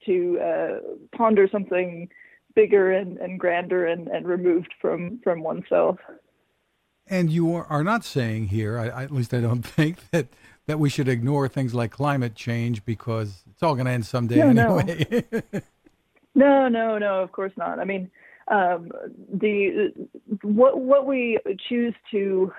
to 0.06 0.38
uh, 0.40 0.78
ponder 1.14 1.48
something 1.50 2.08
bigger 2.54 2.92
and, 2.92 3.18
and 3.18 3.38
grander 3.38 3.86
and, 3.86 4.08
and 4.08 4.26
removed 4.26 4.72
from 4.80 5.20
from 5.22 5.42
oneself. 5.42 5.98
And 7.06 7.30
you 7.30 7.54
are 7.54 7.84
not 7.84 8.04
saying 8.04 8.48
here, 8.48 8.78
I, 8.78 9.04
at 9.04 9.10
least 9.10 9.34
I 9.34 9.40
don't 9.40 9.62
think 9.76 10.08
that 10.10 10.28
that 10.66 10.78
we 10.78 10.88
should 10.88 11.08
ignore 11.08 11.48
things 11.48 11.74
like 11.74 11.90
climate 11.90 12.34
change 12.34 12.84
because 12.84 13.42
it's 13.50 13.62
all 13.62 13.74
going 13.74 13.86
to 13.86 13.92
end 13.92 14.06
someday 14.06 14.52
no, 14.52 14.78
anyway. 14.78 15.24
No. 15.32 15.60
no, 16.34 16.68
no, 16.68 16.98
no. 16.98 17.22
Of 17.22 17.32
course 17.32 17.52
not. 17.56 17.78
I 17.78 17.84
mean, 17.84 18.10
um, 18.50 18.90
the 19.32 19.92
what 20.42 20.80
what 20.80 21.06
we 21.06 21.38
choose 21.68 21.94
to, 22.10 22.52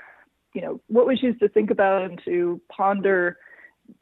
you 0.54 0.62
know, 0.62 0.82
what 0.88 1.08
we 1.08 1.18
choose 1.18 1.38
to 1.40 1.50
think 1.50 1.72
about 1.72 2.04
and 2.04 2.22
to 2.26 2.62
ponder 2.70 3.38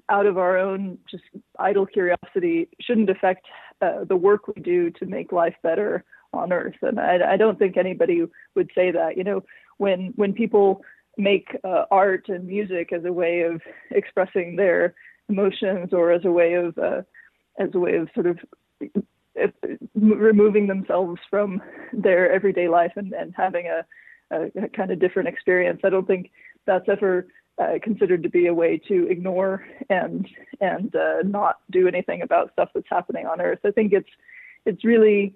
out 0.09 0.25
of 0.25 0.37
our 0.37 0.57
own 0.57 0.97
just 1.09 1.23
idle 1.59 1.85
curiosity 1.85 2.67
shouldn't 2.81 3.09
affect 3.09 3.45
uh, 3.81 4.03
the 4.03 4.15
work 4.15 4.47
we 4.47 4.61
do 4.61 4.89
to 4.91 5.05
make 5.05 5.31
life 5.31 5.55
better 5.63 6.03
on 6.33 6.51
Earth. 6.51 6.75
And 6.81 6.99
I, 6.99 7.33
I 7.33 7.37
don't 7.37 7.57
think 7.57 7.77
anybody 7.77 8.25
would 8.55 8.69
say 8.75 8.91
that. 8.91 9.17
You 9.17 9.23
know, 9.23 9.43
when 9.77 10.13
when 10.15 10.33
people 10.33 10.81
make 11.17 11.55
uh, 11.63 11.85
art 11.89 12.29
and 12.29 12.45
music 12.45 12.93
as 12.93 13.05
a 13.05 13.13
way 13.13 13.41
of 13.41 13.61
expressing 13.91 14.55
their 14.55 14.93
emotions 15.29 15.89
or 15.91 16.11
as 16.11 16.25
a 16.25 16.31
way 16.31 16.53
of 16.53 16.77
uh, 16.77 17.01
as 17.59 17.69
a 17.73 17.79
way 17.79 17.95
of 17.95 18.09
sort 18.13 18.27
of 18.27 18.37
removing 19.95 20.67
themselves 20.67 21.19
from 21.29 21.61
their 21.93 22.31
everyday 22.31 22.67
life 22.67 22.93
and, 22.95 23.13
and 23.13 23.33
having 23.35 23.67
a, 23.67 23.85
a, 24.35 24.63
a 24.63 24.67
kind 24.69 24.91
of 24.91 24.99
different 24.99 25.29
experience. 25.29 25.81
I 25.83 25.89
don't 25.89 26.07
think 26.07 26.31
that's 26.65 26.89
ever 26.89 27.27
uh, 27.59 27.79
considered 27.81 28.23
to 28.23 28.29
be 28.29 28.47
a 28.47 28.53
way 28.53 28.79
to 28.87 29.07
ignore 29.09 29.65
and 29.89 30.27
and 30.61 30.95
uh, 30.95 31.23
not 31.23 31.57
do 31.71 31.87
anything 31.87 32.21
about 32.21 32.51
stuff 32.53 32.69
that's 32.73 32.87
happening 32.89 33.25
on 33.25 33.41
Earth. 33.41 33.59
I 33.65 33.71
think 33.71 33.93
it's 33.93 34.09
it's 34.65 34.83
really 34.83 35.33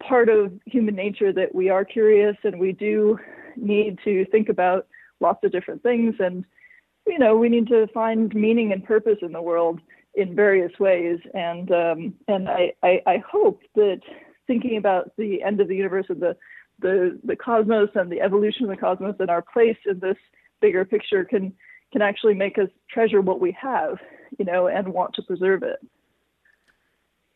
part 0.00 0.28
of 0.28 0.52
human 0.66 0.94
nature 0.94 1.32
that 1.32 1.54
we 1.54 1.70
are 1.70 1.84
curious 1.84 2.36
and 2.44 2.58
we 2.58 2.72
do 2.72 3.18
need 3.56 3.98
to 4.04 4.24
think 4.26 4.48
about 4.48 4.86
lots 5.20 5.42
of 5.44 5.52
different 5.52 5.82
things. 5.82 6.14
And, 6.18 6.44
you 7.06 7.18
know, 7.18 7.36
we 7.36 7.48
need 7.48 7.68
to 7.68 7.86
find 7.88 8.34
meaning 8.34 8.72
and 8.72 8.84
purpose 8.84 9.18
in 9.22 9.32
the 9.32 9.42
world 9.42 9.80
in 10.18 10.34
various 10.34 10.74
ways. 10.78 11.18
And, 11.32 11.70
um, 11.70 12.14
and 12.26 12.48
I, 12.48 12.72
I, 12.82 12.92
I 13.06 13.16
hope 13.18 13.60
that 13.74 14.00
thinking 14.46 14.76
about 14.76 15.12
the 15.16 15.42
end 15.42 15.60
of 15.60 15.68
the 15.68 15.76
universe 15.76 16.06
and 16.08 16.20
the, 16.20 16.36
the, 16.80 17.18
the 17.24 17.36
cosmos 17.36 17.90
and 17.94 18.10
the 18.10 18.20
evolution 18.20 18.64
of 18.64 18.70
the 18.70 18.76
cosmos 18.76 19.16
and 19.20 19.30
our 19.30 19.42
place 19.42 19.78
in 19.86 20.00
this 20.00 20.16
bigger 20.60 20.84
picture 20.84 21.24
can, 21.24 21.52
can 21.92 22.02
actually 22.02 22.34
make 22.34 22.58
us 22.58 22.68
treasure 22.90 23.20
what 23.20 23.40
we 23.40 23.52
have, 23.52 23.98
you 24.38 24.44
know, 24.44 24.66
and 24.66 24.88
want 24.88 25.14
to 25.14 25.22
preserve 25.22 25.62
it. 25.62 25.78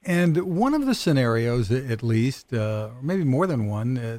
And 0.05 0.37
one 0.43 0.75
of 0.75 0.85
the 0.85 0.95
scenarios, 0.95 1.71
at 1.71 2.03
least, 2.03 2.53
uh, 2.53 2.89
maybe 3.01 3.23
more 3.23 3.47
than 3.47 3.69
one, 3.69 3.97
uh, 3.97 4.19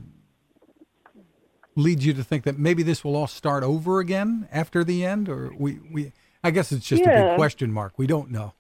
leads 1.76 2.06
you 2.06 2.14
to 2.14 2.24
think 2.24 2.44
that 2.44 2.58
maybe 2.58 2.84
this 2.84 3.04
will 3.04 3.16
all 3.16 3.28
start 3.28 3.64
over 3.64 4.00
again 4.00 4.48
after 4.52 4.84
the 4.84 5.04
end, 5.04 5.28
or 5.28 5.52
we 5.58 5.80
we 5.92 6.12
I 6.44 6.52
guess 6.52 6.72
it's 6.72 6.86
just 6.86 7.04
yeah. 7.04 7.10
a 7.10 7.30
big 7.30 7.38
question 7.38 7.72
mark. 7.72 7.98
We 7.98 8.08
don't 8.08 8.32
know. 8.32 8.54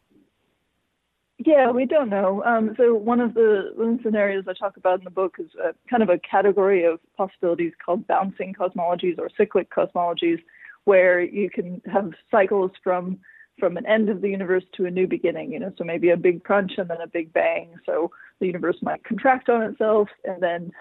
Yeah, 1.45 1.71
we 1.71 1.85
don't 1.85 2.09
know. 2.09 2.43
Um, 2.43 2.73
so 2.77 2.93
one 2.95 3.19
of 3.19 3.33
the 3.33 3.71
one 3.75 3.89
of 3.89 3.97
the 3.97 4.03
scenarios 4.03 4.45
I 4.47 4.53
talk 4.53 4.77
about 4.77 4.99
in 4.99 5.03
the 5.03 5.11
book 5.11 5.35
is 5.39 5.49
a, 5.55 5.73
kind 5.89 6.01
of 6.01 6.09
a 6.09 6.19
category 6.19 6.85
of 6.85 6.99
possibilities 7.17 7.73
called 7.83 8.07
bouncing 8.07 8.53
cosmologies 8.53 9.19
or 9.19 9.29
cyclic 9.35 9.69
cosmologies, 9.69 10.39
where 10.85 11.21
you 11.21 11.49
can 11.49 11.81
have 11.91 12.11
cycles 12.31 12.71
from 12.83 13.19
from 13.59 13.77
an 13.77 13.85
end 13.85 14.09
of 14.09 14.21
the 14.21 14.29
universe 14.29 14.63
to 14.77 14.85
a 14.85 14.91
new 14.91 15.07
beginning. 15.07 15.51
You 15.51 15.59
know, 15.59 15.73
so 15.77 15.83
maybe 15.83 16.11
a 16.11 16.17
big 16.17 16.43
crunch 16.43 16.73
and 16.77 16.89
then 16.89 17.01
a 17.01 17.07
big 17.07 17.33
bang. 17.33 17.75
So 17.85 18.11
the 18.39 18.45
universe 18.45 18.77
might 18.81 19.03
contract 19.03 19.49
on 19.49 19.63
itself 19.63 20.09
and 20.23 20.41
then 20.41 20.71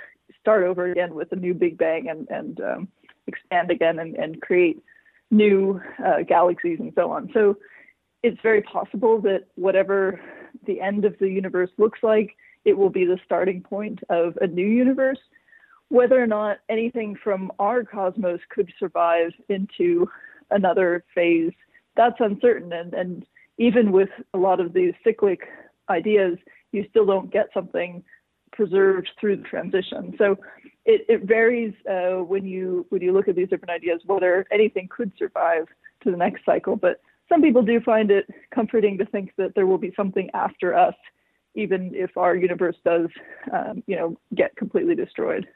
start 0.40 0.64
over 0.64 0.90
again 0.90 1.14
with 1.14 1.32
a 1.32 1.36
new 1.36 1.54
Big 1.54 1.78
Bang 1.78 2.08
and, 2.08 2.28
and 2.30 2.60
um, 2.60 2.88
expand 3.26 3.70
again 3.70 3.98
and, 3.98 4.16
and 4.16 4.40
create 4.42 4.82
new 5.32 5.80
uh, 6.04 6.22
galaxies 6.22 6.78
and 6.78 6.92
so 6.94 7.10
on. 7.10 7.30
So 7.34 7.56
it's 8.22 8.40
very 8.42 8.62
possible 8.62 9.20
that 9.22 9.46
whatever 9.56 10.20
the 10.66 10.80
end 10.80 11.04
of 11.04 11.18
the 11.18 11.28
universe 11.28 11.70
looks 11.78 12.00
like, 12.02 12.36
it 12.64 12.78
will 12.78 12.90
be 12.90 13.04
the 13.04 13.18
starting 13.24 13.62
point 13.62 13.98
of 14.10 14.36
a 14.40 14.46
new 14.46 14.66
universe. 14.66 15.18
Whether 15.88 16.22
or 16.22 16.28
not 16.28 16.58
anything 16.68 17.16
from 17.24 17.50
our 17.58 17.82
cosmos 17.82 18.40
could 18.50 18.70
survive 18.78 19.32
into 19.48 20.08
another 20.50 21.04
phase, 21.14 21.52
that's 21.96 22.20
uncertain. 22.20 22.72
And, 22.72 22.94
and 22.94 23.26
even 23.58 23.90
with 23.90 24.10
a 24.34 24.38
lot 24.38 24.60
of 24.60 24.72
these 24.74 24.94
cyclic 25.02 25.40
ideas, 25.88 26.38
you 26.70 26.86
still 26.90 27.06
don't 27.06 27.32
get 27.32 27.48
something 27.52 28.04
preserved 28.52 29.10
through 29.18 29.36
the 29.36 29.42
transition. 29.42 30.14
So 30.18 30.36
it, 30.84 31.06
it 31.08 31.22
varies 31.22 31.72
uh, 31.88 32.22
when 32.24 32.44
you 32.44 32.86
when 32.88 33.02
you 33.02 33.12
look 33.12 33.28
at 33.28 33.36
these 33.36 33.48
different 33.48 33.70
ideas 33.70 34.00
whether 34.06 34.46
anything 34.52 34.88
could 34.88 35.12
survive 35.18 35.66
to 36.02 36.10
the 36.10 36.16
next 36.16 36.44
cycle. 36.44 36.76
But 36.76 37.00
some 37.28 37.40
people 37.40 37.62
do 37.62 37.80
find 37.80 38.10
it 38.10 38.26
comforting 38.54 38.98
to 38.98 39.06
think 39.06 39.32
that 39.38 39.54
there 39.54 39.66
will 39.66 39.78
be 39.78 39.92
something 39.96 40.28
after 40.34 40.74
us, 40.74 40.94
even 41.54 41.92
if 41.94 42.16
our 42.16 42.34
universe 42.34 42.76
does, 42.84 43.08
um, 43.52 43.82
you 43.86 43.96
know, 43.96 44.18
get 44.34 44.54
completely 44.56 44.94
destroyed. 44.94 45.46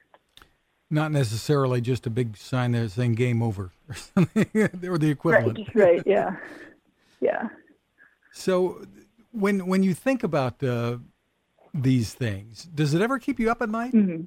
Not 0.89 1.11
necessarily 1.11 1.81
just 1.81 2.07
a 2.07 2.11
big 2.11 2.37
sign 2.37 2.73
there 2.73 2.89
saying 2.89 3.15
"game 3.15 3.43
over" 3.43 3.73
or 3.89 3.95
something, 4.15 4.49
or 4.55 4.99
the 4.99 5.11
equivalent. 5.11 5.59
Right. 5.75 5.87
Right. 5.87 6.03
Yeah. 6.07 6.37
Yeah. 7.21 7.49
So, 8.33 8.85
when 9.33 9.67
when 9.67 9.83
you 9.83 9.95
think 9.95 10.23
about 10.23 10.63
uh, 10.63 10.99
these 11.75 12.15
things, 12.15 12.65
does 12.65 12.95
it 12.95 13.03
ever 13.03 13.19
keep 13.19 13.41
you 13.41 13.51
up 13.51 13.61
at 13.63 13.69
night? 13.69 13.93
Mm-hmm. 13.93 14.27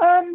Um, 0.00 0.34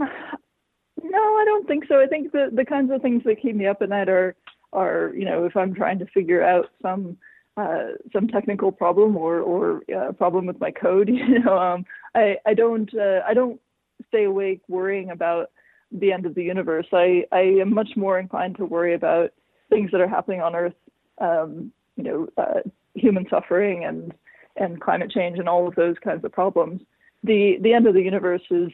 no, 1.04 1.20
I 1.20 1.44
don't 1.46 1.68
think 1.68 1.86
so. 1.88 2.00
I 2.00 2.08
think 2.08 2.32
the 2.32 2.50
the 2.54 2.66
kinds 2.66 2.92
of 2.92 3.02
things 3.02 3.24
that 3.26 3.42
keep 3.42 3.56
me 3.56 3.68
up 3.68 3.82
at 3.82 3.90
night 3.90 4.10
are 4.10 4.36
are 4.72 5.12
you 5.16 5.26
know 5.26 5.46
if 5.46 5.56
I'm 5.56 5.74
trying 5.74 6.00
to 6.00 6.06
figure 6.08 6.44
out 6.44 6.70
some 6.82 7.18
uh, 7.58 7.90
some 8.12 8.28
technical 8.28 8.72
problem 8.72 9.16
or 9.16 9.40
or 9.40 9.82
uh, 9.96 10.12
problem 10.14 10.46
with 10.46 10.60
my 10.60 10.72
code. 10.72 11.10
You 11.14 11.40
know, 11.40 11.58
um, 11.58 11.86
I 12.16 12.38
I 12.46 12.54
don't 12.54 12.94
uh, 12.94 13.22
I 13.28 13.34
don't 13.34 13.60
stay 14.08 14.26
awake 14.26 14.62
worrying 14.68 15.12
about 15.12 15.52
the 15.92 16.12
end 16.12 16.26
of 16.26 16.36
the 16.36 16.44
universe. 16.44 16.88
I 16.92 17.26
I 17.32 17.42
am 17.62 17.74
much 17.74 17.92
more 17.96 18.20
inclined 18.20 18.58
to 18.58 18.66
worry 18.66 18.94
about 18.94 19.32
things 19.70 19.92
that 19.92 20.02
are 20.02 20.08
happening 20.08 20.42
on 20.42 20.56
Earth. 20.56 20.74
Um, 21.20 21.72
you 21.96 22.04
know, 22.04 22.28
uh, 22.38 22.62
human 22.96 23.28
suffering 23.30 23.86
and 23.86 24.14
and 24.56 24.82
climate 24.82 25.12
change 25.12 25.40
and 25.40 25.50
all 25.50 25.68
of 25.68 25.76
those 25.76 25.96
kinds 26.04 26.24
of 26.24 26.32
problems. 26.32 26.82
The 27.24 27.58
the 27.62 27.74
end 27.74 27.88
of 27.88 27.94
the 27.94 28.02
universe 28.02 28.44
is 28.52 28.72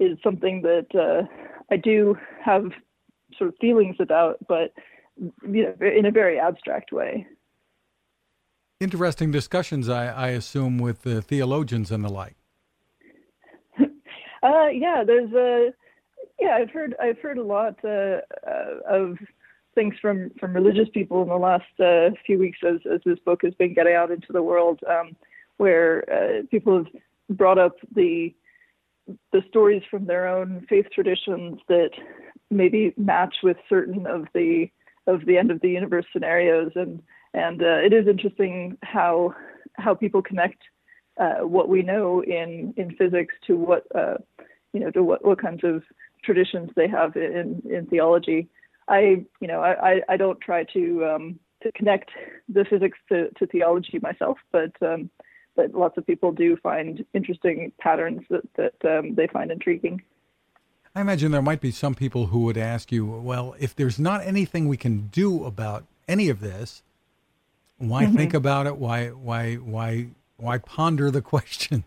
is 0.00 0.18
something 0.24 0.62
that 0.62 0.86
uh, 0.98 1.26
I 1.70 1.76
do 1.76 2.16
have 2.42 2.64
sort 3.36 3.48
of 3.48 3.54
feelings 3.60 3.96
about, 4.00 4.38
but 4.48 4.72
you 5.16 5.64
know, 5.64 5.74
in 5.86 6.06
a 6.06 6.10
very 6.10 6.38
abstract 6.38 6.90
way. 6.90 7.26
Interesting 8.80 9.30
discussions, 9.30 9.88
I, 9.88 10.06
I 10.06 10.28
assume, 10.28 10.78
with 10.78 11.02
the 11.02 11.20
theologians 11.20 11.90
and 11.92 12.02
the 12.02 12.08
like. 12.08 12.36
uh, 14.42 14.68
yeah, 14.72 15.04
there's 15.06 15.32
a 15.32 15.72
yeah, 16.40 16.56
I've 16.56 16.70
heard 16.70 16.94
I've 17.00 17.18
heard 17.18 17.36
a 17.36 17.44
lot 17.44 17.76
uh, 17.84 18.20
uh, 18.48 18.80
of 18.88 19.18
things 19.74 19.94
from 20.00 20.30
from 20.40 20.54
religious 20.54 20.88
people 20.94 21.22
in 21.22 21.28
the 21.28 21.36
last 21.36 21.78
uh, 21.78 22.10
few 22.24 22.38
weeks 22.38 22.58
as 22.66 22.80
as 22.90 23.00
this 23.04 23.18
book 23.18 23.40
has 23.42 23.52
been 23.54 23.74
getting 23.74 23.94
out 23.94 24.10
into 24.10 24.32
the 24.32 24.42
world, 24.42 24.80
um, 24.88 25.14
where 25.58 26.04
uh, 26.10 26.46
people 26.50 26.78
have 26.78 27.36
brought 27.36 27.58
up 27.58 27.76
the 27.94 28.34
the 29.32 29.42
stories 29.48 29.82
from 29.90 30.06
their 30.06 30.26
own 30.28 30.66
faith 30.68 30.86
traditions 30.92 31.58
that 31.68 31.90
maybe 32.50 32.92
match 32.96 33.36
with 33.42 33.56
certain 33.68 34.06
of 34.06 34.26
the 34.34 34.70
of 35.06 35.24
the 35.26 35.38
end 35.38 35.50
of 35.50 35.60
the 35.60 35.70
universe 35.70 36.04
scenarios 36.12 36.72
and 36.74 37.02
and 37.34 37.62
uh, 37.62 37.78
it 37.78 37.92
is 37.92 38.06
interesting 38.06 38.76
how 38.82 39.34
how 39.74 39.94
people 39.94 40.22
connect 40.22 40.62
uh, 41.18 41.46
what 41.46 41.68
we 41.68 41.82
know 41.82 42.22
in 42.22 42.74
in 42.76 42.94
physics 42.96 43.34
to 43.46 43.56
what 43.56 43.84
uh, 43.94 44.16
you 44.72 44.80
know 44.80 44.90
to 44.90 45.02
what 45.02 45.24
what 45.24 45.40
kinds 45.40 45.62
of 45.64 45.82
traditions 46.24 46.70
they 46.76 46.88
have 46.88 47.16
in 47.16 47.62
in 47.70 47.86
theology. 47.86 48.48
I 48.88 49.24
you 49.40 49.48
know 49.48 49.60
I 49.60 50.02
I 50.08 50.16
don't 50.16 50.40
try 50.40 50.64
to 50.64 51.06
um, 51.06 51.38
to 51.62 51.72
connect 51.72 52.10
the 52.48 52.64
physics 52.64 52.98
to, 53.08 53.30
to 53.38 53.46
theology 53.46 53.98
myself, 54.00 54.38
but 54.50 54.72
um, 54.82 55.10
but 55.60 55.78
lots 55.78 55.98
of 55.98 56.06
people 56.06 56.32
do 56.32 56.56
find 56.56 57.04
interesting 57.12 57.72
patterns 57.78 58.22
that 58.30 58.42
that 58.54 58.98
um, 58.98 59.14
they 59.14 59.26
find 59.26 59.50
intriguing. 59.50 60.02
I 60.94 61.02
imagine 61.02 61.30
there 61.32 61.42
might 61.42 61.60
be 61.60 61.70
some 61.70 61.94
people 61.94 62.26
who 62.26 62.40
would 62.40 62.56
ask 62.56 62.90
you, 62.90 63.06
well, 63.06 63.54
if 63.58 63.76
there's 63.76 63.98
not 63.98 64.22
anything 64.24 64.66
we 64.66 64.76
can 64.76 65.08
do 65.08 65.44
about 65.44 65.84
any 66.08 66.28
of 66.30 66.40
this, 66.40 66.82
why 67.78 68.04
mm-hmm. 68.04 68.16
think 68.16 68.34
about 68.34 68.66
it? 68.66 68.76
Why 68.76 69.08
why 69.08 69.56
why 69.56 70.08
why 70.38 70.58
ponder 70.58 71.10
the 71.10 71.22
questions? 71.34 71.84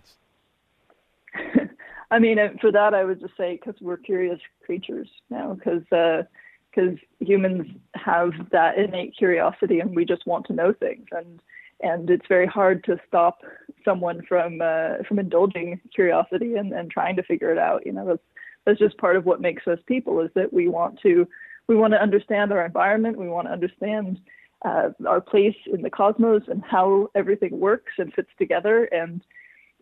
I 2.12 2.20
mean, 2.20 2.38
uh, 2.38 2.50
for 2.62 2.72
that, 2.72 2.94
I 2.94 3.04
would 3.04 3.20
just 3.20 3.36
say 3.36 3.60
because 3.60 3.82
we're 3.82 3.98
curious 3.98 4.40
creatures 4.64 5.10
now, 5.32 5.56
because 5.56 5.82
because 5.90 6.94
uh, 7.00 7.26
humans 7.26 7.66
have 7.96 8.34
that 8.52 8.78
innate 8.78 9.18
curiosity, 9.18 9.80
and 9.80 9.96
we 9.96 10.06
just 10.06 10.28
want 10.28 10.46
to 10.46 10.54
know 10.54 10.74
things, 10.74 11.08
and 11.12 11.42
and 11.84 12.10
it's 12.10 12.28
very 12.28 12.48
hard 12.48 12.84
to 12.86 12.98
stop 13.08 13.42
someone 13.86 14.22
from 14.28 14.62
uh, 14.62 15.04
from 15.08 15.20
indulging 15.20 15.80
curiosity 15.94 16.56
and, 16.56 16.74
and 16.74 16.90
trying 16.90 17.16
to 17.16 17.24
figure 17.24 17.52
it 17.52 17.58
out. 17.58 17.86
You 17.86 17.94
know, 17.94 18.06
that's 18.06 18.24
that's 18.66 18.80
just 18.80 18.98
part 18.98 19.16
of 19.16 19.26
what 19.26 19.42
makes 19.42 19.68
us 19.68 19.80
people 19.88 20.22
is 20.22 20.30
that 20.36 20.54
we 20.54 20.68
want 20.68 21.00
to 21.02 21.28
we 21.68 21.76
want 21.76 21.94
to 21.94 22.02
understand 22.02 22.52
our 22.52 22.66
environment. 22.66 23.18
We 23.18 23.30
want 23.30 23.48
to 23.48 23.54
understand 23.54 24.20
uh, 24.64 24.90
our 25.08 25.22
place 25.22 25.56
in 25.72 25.82
the 25.82 25.90
cosmos 25.90 26.44
and 26.48 26.64
how 26.64 27.10
everything 27.16 27.60
works 27.60 27.94
and 27.98 28.14
fits 28.14 28.30
together. 28.38 28.86
And 28.86 29.22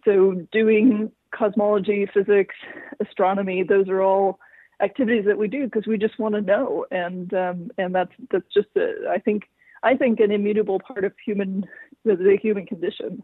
so, 0.06 0.46
doing 0.52 1.12
cosmology, 1.32 2.08
physics, 2.14 2.56
astronomy, 3.00 3.64
those 3.64 3.88
are 3.90 4.02
all 4.02 4.40
activities 4.82 5.26
that 5.26 5.38
we 5.38 5.48
do 5.48 5.66
because 5.66 5.86
we 5.86 5.98
just 5.98 6.18
want 6.20 6.36
to 6.36 6.42
know. 6.42 6.86
And 6.92 7.34
um, 7.34 7.72
and 7.78 7.94
that's 7.94 8.12
that's 8.32 8.52
just 8.54 8.70
a, 8.76 9.10
I 9.10 9.20
think 9.20 9.44
I 9.84 9.96
think 9.96 10.20
an 10.20 10.32
immutable 10.32 10.80
part 10.80 11.06
of 11.06 11.14
human 11.24 11.66
the, 12.04 12.16
the 12.16 12.38
human 12.42 12.66
condition. 12.66 13.24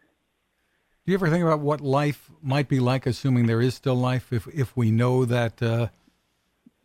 Do 1.07 1.13
you 1.13 1.17
ever 1.17 1.29
think 1.29 1.45
about 1.45 1.61
what 1.61 1.79
life 1.79 2.29
might 2.43 2.67
be 2.67 2.81
like, 2.81 3.05
assuming 3.05 3.47
there 3.47 3.61
is 3.61 3.73
still 3.73 3.95
life, 3.95 4.33
if 4.33 4.45
if 4.49 4.75
we 4.75 4.91
know 4.91 5.23
that 5.23 5.63
uh, 5.63 5.87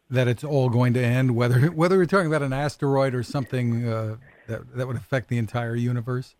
that 0.08 0.28
it's 0.28 0.44
all 0.44 0.68
going 0.68 0.94
to 0.94 1.02
end, 1.02 1.34
whether 1.34 1.58
whether 1.72 1.98
we're 1.98 2.06
talking 2.06 2.28
about 2.28 2.42
an 2.42 2.52
asteroid 2.52 3.16
or 3.16 3.24
something 3.24 3.88
uh, 3.88 4.18
that 4.46 4.76
that 4.76 4.86
would 4.86 4.94
affect 4.94 5.26
the 5.26 5.38
entire 5.38 5.74
universe? 5.74 6.36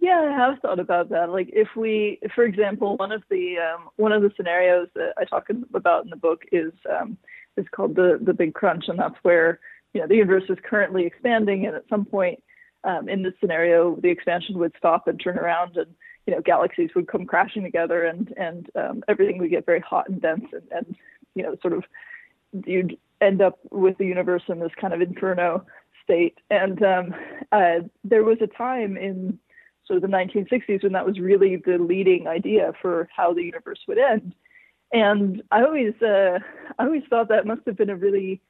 Yeah, 0.00 0.18
I 0.18 0.36
have 0.36 0.58
thought 0.58 0.80
about 0.80 1.10
that. 1.10 1.30
Like, 1.30 1.48
if 1.52 1.68
we, 1.76 2.18
for 2.34 2.42
example, 2.42 2.96
one 2.96 3.12
of 3.12 3.22
the 3.30 3.58
um, 3.58 3.90
one 3.94 4.10
of 4.10 4.22
the 4.22 4.32
scenarios 4.36 4.88
that 4.96 5.14
I 5.16 5.24
talk 5.24 5.46
about 5.72 6.02
in 6.02 6.10
the 6.10 6.16
book 6.16 6.42
is 6.50 6.72
um, 6.90 7.18
is 7.56 7.66
called 7.70 7.94
the 7.94 8.18
the 8.20 8.34
Big 8.34 8.54
Crunch, 8.54 8.86
and 8.88 8.98
that's 8.98 9.14
where 9.22 9.60
you 9.94 10.00
know 10.00 10.08
the 10.08 10.16
universe 10.16 10.48
is 10.48 10.58
currently 10.68 11.06
expanding, 11.06 11.66
and 11.66 11.76
at 11.76 11.84
some 11.88 12.04
point 12.04 12.42
um, 12.82 13.08
in 13.08 13.22
this 13.22 13.34
scenario, 13.38 13.94
the 14.02 14.08
expansion 14.08 14.58
would 14.58 14.74
stop 14.76 15.06
and 15.06 15.20
turn 15.22 15.38
around, 15.38 15.76
and 15.76 15.94
you 16.26 16.34
know 16.34 16.40
galaxies 16.40 16.90
would 16.94 17.08
come 17.08 17.26
crashing 17.26 17.62
together, 17.62 18.04
and 18.04 18.32
and 18.36 18.68
um, 18.74 19.02
everything 19.08 19.38
would 19.38 19.50
get 19.50 19.66
very 19.66 19.80
hot 19.80 20.08
and 20.08 20.20
dense, 20.20 20.46
and, 20.52 20.68
and 20.70 20.96
you 21.34 21.42
know 21.42 21.56
sort 21.62 21.74
of 21.74 21.84
you'd 22.66 22.98
end 23.20 23.40
up 23.40 23.58
with 23.70 23.96
the 23.98 24.06
universe 24.06 24.42
in 24.48 24.60
this 24.60 24.72
kind 24.80 24.92
of 24.92 25.00
inferno 25.00 25.64
state. 26.02 26.38
And 26.50 26.82
um, 26.82 27.14
uh, 27.52 27.86
there 28.04 28.24
was 28.24 28.38
a 28.42 28.46
time 28.46 28.96
in 28.96 29.38
sort 29.86 30.02
of 30.02 30.02
the 30.02 30.16
1960s 30.16 30.82
when 30.82 30.92
that 30.92 31.06
was 31.06 31.18
really 31.18 31.56
the 31.56 31.78
leading 31.78 32.26
idea 32.26 32.72
for 32.80 33.08
how 33.14 33.32
the 33.32 33.42
universe 33.42 33.80
would 33.88 33.98
end. 33.98 34.34
And 34.92 35.42
I 35.50 35.62
always, 35.62 35.94
uh, 36.02 36.38
I 36.78 36.84
always 36.84 37.02
thought 37.08 37.28
that 37.28 37.46
must 37.46 37.62
have 37.66 37.76
been 37.76 37.90
a 37.90 37.96
really 37.96 38.40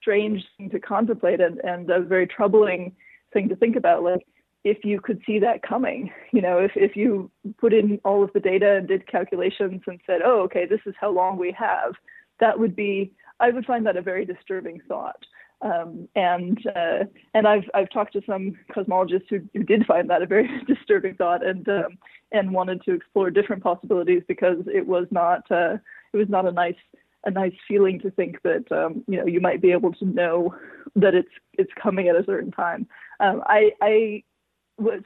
strange 0.00 0.42
thing 0.56 0.70
to 0.70 0.80
contemplate 0.80 1.40
and, 1.40 1.58
and 1.60 1.88
a 1.90 2.00
very 2.00 2.26
troubling 2.26 2.96
thing 3.32 3.48
to 3.48 3.56
think 3.56 3.76
about. 3.76 4.02
Like, 4.02 4.26
if 4.64 4.84
you 4.84 5.00
could 5.00 5.20
see 5.26 5.38
that 5.40 5.62
coming, 5.62 6.10
you 6.32 6.40
know, 6.40 6.58
if, 6.58 6.72
if 6.76 6.96
you 6.96 7.30
put 7.58 7.72
in 7.72 8.00
all 8.04 8.22
of 8.22 8.32
the 8.32 8.40
data 8.40 8.76
and 8.76 8.88
did 8.88 9.06
calculations 9.06 9.82
and 9.86 10.00
said, 10.06 10.20
oh, 10.24 10.42
okay, 10.42 10.66
this 10.66 10.80
is 10.86 10.94
how 11.00 11.10
long 11.10 11.36
we 11.36 11.52
have, 11.58 11.94
that 12.38 12.58
would 12.58 12.76
be, 12.76 13.12
I 13.40 13.50
would 13.50 13.66
find 13.66 13.84
that 13.86 13.96
a 13.96 14.02
very 14.02 14.24
disturbing 14.24 14.80
thought. 14.86 15.24
Um, 15.62 16.08
and 16.16 16.58
uh, 16.74 17.04
and 17.34 17.46
I've 17.46 17.70
I've 17.72 17.88
talked 17.90 18.14
to 18.14 18.22
some 18.26 18.58
cosmologists 18.74 19.28
who, 19.30 19.42
who 19.54 19.62
did 19.62 19.86
find 19.86 20.10
that 20.10 20.20
a 20.20 20.26
very 20.26 20.48
disturbing 20.66 21.14
thought 21.14 21.46
and 21.46 21.68
um, 21.68 21.98
and 22.32 22.50
wanted 22.50 22.82
to 22.82 22.94
explore 22.94 23.30
different 23.30 23.62
possibilities 23.62 24.24
because 24.26 24.58
it 24.66 24.84
was 24.84 25.06
not 25.12 25.48
uh, 25.52 25.74
it 26.12 26.16
was 26.16 26.28
not 26.28 26.48
a 26.48 26.50
nice 26.50 26.74
a 27.24 27.30
nice 27.30 27.54
feeling 27.68 28.00
to 28.00 28.10
think 28.10 28.42
that 28.42 28.64
um, 28.72 29.04
you 29.06 29.18
know 29.18 29.26
you 29.26 29.40
might 29.40 29.62
be 29.62 29.70
able 29.70 29.92
to 29.92 30.04
know 30.04 30.52
that 30.96 31.14
it's 31.14 31.30
it's 31.52 31.70
coming 31.80 32.08
at 32.08 32.16
a 32.16 32.24
certain 32.24 32.50
time. 32.50 32.88
Um, 33.20 33.40
I 33.46 33.70
I 33.80 34.24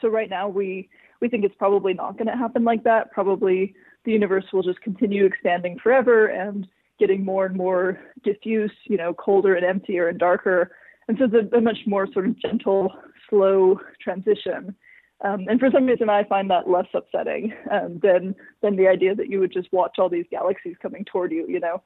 so 0.00 0.08
right 0.08 0.30
now 0.30 0.48
we 0.48 0.88
we 1.20 1.28
think 1.28 1.44
it's 1.44 1.54
probably 1.58 1.94
not 1.94 2.18
going 2.18 2.26
to 2.26 2.36
happen 2.36 2.64
like 2.64 2.84
that. 2.84 3.10
Probably 3.10 3.74
the 4.04 4.12
universe 4.12 4.44
will 4.52 4.62
just 4.62 4.80
continue 4.80 5.24
expanding 5.24 5.78
forever 5.82 6.26
and 6.26 6.66
getting 6.98 7.24
more 7.24 7.46
and 7.46 7.56
more 7.56 7.98
diffuse, 8.22 8.72
you 8.84 8.96
know, 8.96 9.12
colder 9.14 9.54
and 9.54 9.64
emptier 9.64 10.08
and 10.08 10.18
darker. 10.18 10.72
And 11.08 11.18
so 11.18 11.24
it's 11.24 11.52
a, 11.52 11.56
a 11.56 11.60
much 11.60 11.78
more 11.86 12.06
sort 12.12 12.26
of 12.26 12.38
gentle, 12.38 12.92
slow 13.28 13.80
transition. 14.00 14.74
Um, 15.22 15.46
and 15.48 15.58
for 15.58 15.70
some 15.72 15.86
reason, 15.86 16.10
I 16.10 16.24
find 16.24 16.50
that 16.50 16.68
less 16.68 16.86
upsetting 16.92 17.54
um, 17.70 18.00
than 18.02 18.34
than 18.62 18.76
the 18.76 18.88
idea 18.88 19.14
that 19.14 19.30
you 19.30 19.40
would 19.40 19.52
just 19.52 19.72
watch 19.72 19.96
all 19.98 20.10
these 20.10 20.26
galaxies 20.30 20.76
coming 20.80 21.04
toward 21.04 21.32
you. 21.32 21.46
You 21.48 21.60
know, 21.60 21.82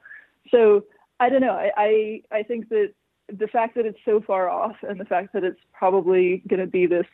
so 0.51 0.85
I 1.21 1.29
don't 1.29 1.41
know. 1.41 1.53
I 1.53 1.71
I, 1.77 2.23
I 2.33 2.43
think 2.43 2.69
that 2.71 2.93
the 3.29 3.47
fact 3.47 3.77
that 3.77 3.87
it's 3.87 3.99
so 4.05 4.21
far 4.21 4.49
off 4.49 4.77
and 4.83 4.99
the 4.99 5.05
fact 5.05 5.33
that 5.35 5.45
it's 5.45 5.61
probably 5.73 6.43
going 6.49 6.61
to 6.61 6.67
be 6.67 6.87
this 6.87 7.07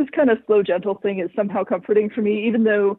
this 0.00 0.10
kind 0.14 0.30
of 0.30 0.38
slow, 0.46 0.62
gentle 0.62 0.94
thing 0.94 1.18
is 1.18 1.30
somehow 1.36 1.64
comforting 1.64 2.10
for 2.10 2.22
me, 2.22 2.46
even 2.46 2.64
though 2.64 2.98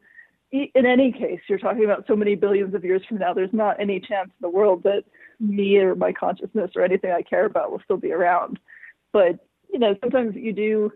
in 0.51 0.85
any 0.85 1.11
case, 1.11 1.39
you're 1.47 1.57
talking 1.57 1.85
about 1.85 2.05
so 2.07 2.15
many 2.15 2.35
billions 2.35 2.73
of 2.75 2.83
years 2.83 3.01
from 3.07 3.19
now, 3.19 3.33
there's 3.33 3.53
not 3.53 3.79
any 3.79 3.99
chance 4.01 4.27
in 4.27 4.41
the 4.41 4.49
world 4.49 4.83
that 4.83 5.05
me 5.39 5.77
or 5.77 5.95
my 5.95 6.11
consciousness 6.11 6.71
or 6.75 6.83
anything 6.83 7.11
I 7.11 7.21
care 7.21 7.45
about 7.45 7.71
will 7.71 7.81
still 7.83 7.97
be 7.97 8.11
around. 8.11 8.59
But, 9.13 9.39
you 9.71 9.79
know, 9.79 9.95
sometimes 10.01 10.35
you 10.35 10.51
do, 10.51 10.91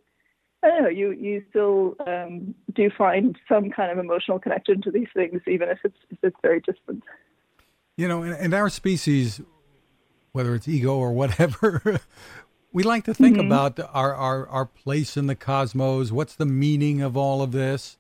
I 0.62 0.68
don't 0.68 0.84
know, 0.84 0.90
you, 0.90 1.12
you 1.12 1.44
still 1.50 1.96
um, 2.06 2.54
do 2.74 2.90
find 2.98 3.38
some 3.48 3.70
kind 3.70 3.92
of 3.92 3.98
emotional 3.98 4.40
connection 4.40 4.82
to 4.82 4.92
these 4.92 5.08
things, 5.16 5.42
even 5.48 5.70
if 5.70 5.80
it's, 5.86 5.98
if 6.10 6.18
it's 6.22 6.38
very 6.42 6.60
distant. 6.60 7.04
You 7.96 8.10
know, 8.10 8.24
in 8.24 8.54
our 8.54 8.70
species, 8.70 9.40
whether 10.34 10.54
it's 10.54 10.68
ego 10.68 10.98
or 10.98 11.14
whatever, 11.14 12.02
we 12.76 12.84
like 12.84 13.06
to 13.06 13.14
think 13.14 13.38
mm-hmm. 13.38 13.46
about 13.46 13.80
our, 13.94 14.14
our, 14.14 14.50
our 14.50 14.66
place 14.66 15.16
in 15.16 15.28
the 15.28 15.36
cosmos. 15.36 16.12
What's 16.12 16.36
the 16.36 16.46
meaning 16.46 17.02
of 17.02 17.16
all 17.16 17.42
of 17.42 17.54
this? 17.54 17.98